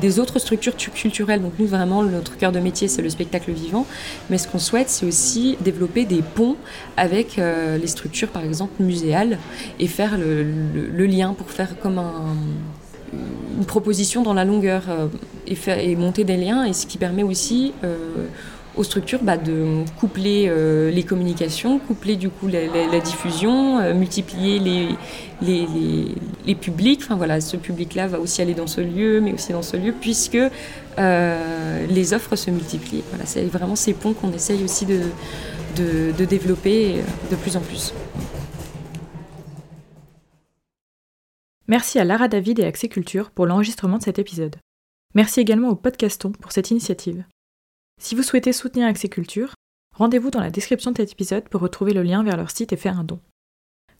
des 0.00 0.20
autres 0.20 0.38
structures 0.38 0.76
culturelles. 0.76 1.42
Donc 1.42 1.54
nous, 1.58 1.66
vraiment, 1.66 2.04
notre 2.04 2.36
cœur 2.36 2.52
de 2.52 2.60
métier, 2.60 2.86
c'est 2.86 3.02
le 3.02 3.10
spectacle 3.10 3.50
vivant. 3.50 3.84
Mais 4.30 4.38
ce 4.38 4.46
qu'on 4.46 4.60
souhaite, 4.60 4.88
c'est 4.88 5.04
aussi 5.04 5.56
développer 5.60 6.04
des 6.04 6.22
ponts 6.22 6.56
avec 6.96 7.40
euh, 7.40 7.76
les 7.76 7.88
structures, 7.88 8.28
par 8.28 8.44
exemple, 8.44 8.80
muséales, 8.80 9.38
et 9.80 9.88
faire 9.88 10.16
le, 10.16 11.06
lien 11.06 11.34
pour 11.34 11.50
faire 11.50 11.76
comme 11.80 12.00
une 13.58 13.64
proposition 13.64 14.22
dans 14.22 14.34
la 14.34 14.44
longueur 14.44 14.82
et, 15.46 15.54
faire, 15.54 15.78
et 15.78 15.96
monter 15.96 16.24
des 16.24 16.36
liens, 16.36 16.64
et 16.64 16.72
ce 16.72 16.86
qui 16.86 16.98
permet 16.98 17.22
aussi 17.22 17.72
aux 18.78 18.84
structures 18.84 19.22
bah, 19.22 19.36
de 19.36 19.84
coupler 19.98 20.46
euh, 20.48 20.90
les 20.90 21.02
communications, 21.02 21.78
coupler 21.78 22.16
du 22.16 22.30
coup 22.30 22.46
la, 22.46 23.00
diffusion, 23.00 23.80
euh, 23.80 23.92
multiplier 23.92 24.60
les, 25.40 26.54
publics. 26.54 27.00
Enfin 27.04 27.16
voilà, 27.16 27.40
ce 27.40 27.56
public-là 27.56 28.06
va 28.06 28.20
aussi 28.20 28.40
aller 28.40 28.54
dans 28.54 28.68
ce 28.68 28.80
lieu, 28.80 29.20
mais 29.20 29.32
aussi 29.32 29.52
dans 29.52 29.62
ce 29.62 29.76
lieu, 29.76 29.92
puisque 30.00 30.38
euh, 30.98 31.86
les 31.88 32.14
offres 32.14 32.36
se 32.36 32.50
multiplient. 32.50 33.02
Voilà, 33.10 33.26
c'est 33.26 33.44
vraiment 33.44 33.76
ces 33.76 33.94
ponts 33.94 34.12
qu'on 34.12 34.32
essaye 34.32 34.62
aussi 34.62 34.86
de 34.86 36.24
développer 36.24 36.96
de 37.30 37.36
plus 37.36 37.56
en 37.56 37.60
plus. 37.60 37.92
Merci 41.68 41.98
à 41.98 42.04
Lara 42.04 42.28
David 42.28 42.60
et 42.60 42.64
Axéculture 42.64 43.30
pour 43.30 43.44
l'enregistrement 43.44 43.98
de 43.98 44.02
cet 44.02 44.18
épisode. 44.18 44.56
Merci 45.14 45.40
également 45.40 45.68
au 45.68 45.76
Podcaston 45.76 46.32
pour 46.32 46.50
cette 46.50 46.70
initiative. 46.70 47.26
Si 48.00 48.14
vous 48.14 48.22
souhaitez 48.22 48.54
soutenir 48.54 48.86
Axiculture, 48.86 49.52
rendez-vous 49.94 50.30
dans 50.30 50.40
la 50.40 50.50
description 50.50 50.92
de 50.92 50.96
cet 50.96 51.12
épisode 51.12 51.46
pour 51.50 51.60
retrouver 51.60 51.92
le 51.92 52.02
lien 52.02 52.22
vers 52.22 52.38
leur 52.38 52.50
site 52.50 52.72
et 52.72 52.78
faire 52.78 52.98
un 52.98 53.04
don. 53.04 53.20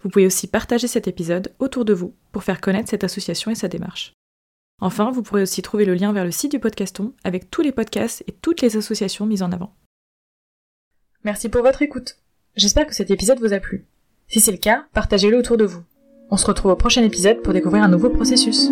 Vous 0.00 0.08
pouvez 0.08 0.24
aussi 0.24 0.46
partager 0.46 0.88
cet 0.88 1.08
épisode 1.08 1.54
autour 1.58 1.84
de 1.84 1.92
vous 1.92 2.14
pour 2.32 2.42
faire 2.42 2.62
connaître 2.62 2.88
cette 2.88 3.04
association 3.04 3.50
et 3.50 3.54
sa 3.54 3.68
démarche. 3.68 4.14
Enfin, 4.80 5.10
vous 5.10 5.22
pourrez 5.22 5.42
aussi 5.42 5.60
trouver 5.60 5.84
le 5.84 5.94
lien 5.94 6.14
vers 6.14 6.24
le 6.24 6.30
site 6.30 6.52
du 6.52 6.60
podcaston 6.60 7.12
avec 7.22 7.50
tous 7.50 7.60
les 7.60 7.72
podcasts 7.72 8.24
et 8.26 8.32
toutes 8.32 8.62
les 8.62 8.78
associations 8.78 9.26
mises 9.26 9.42
en 9.42 9.52
avant. 9.52 9.74
Merci 11.22 11.50
pour 11.50 11.62
votre 11.62 11.82
écoute. 11.82 12.16
J'espère 12.56 12.86
que 12.86 12.94
cet 12.94 13.10
épisode 13.10 13.40
vous 13.40 13.52
a 13.52 13.60
plu. 13.60 13.84
Si 14.26 14.40
c'est 14.40 14.52
le 14.52 14.58
cas, 14.58 14.86
partagez-le 14.94 15.36
autour 15.36 15.58
de 15.58 15.66
vous. 15.66 15.82
On 16.30 16.36
se 16.36 16.44
retrouve 16.44 16.72
au 16.72 16.76
prochain 16.76 17.02
épisode 17.02 17.40
pour 17.42 17.54
découvrir 17.54 17.82
un 17.82 17.88
nouveau 17.88 18.10
processus. 18.10 18.70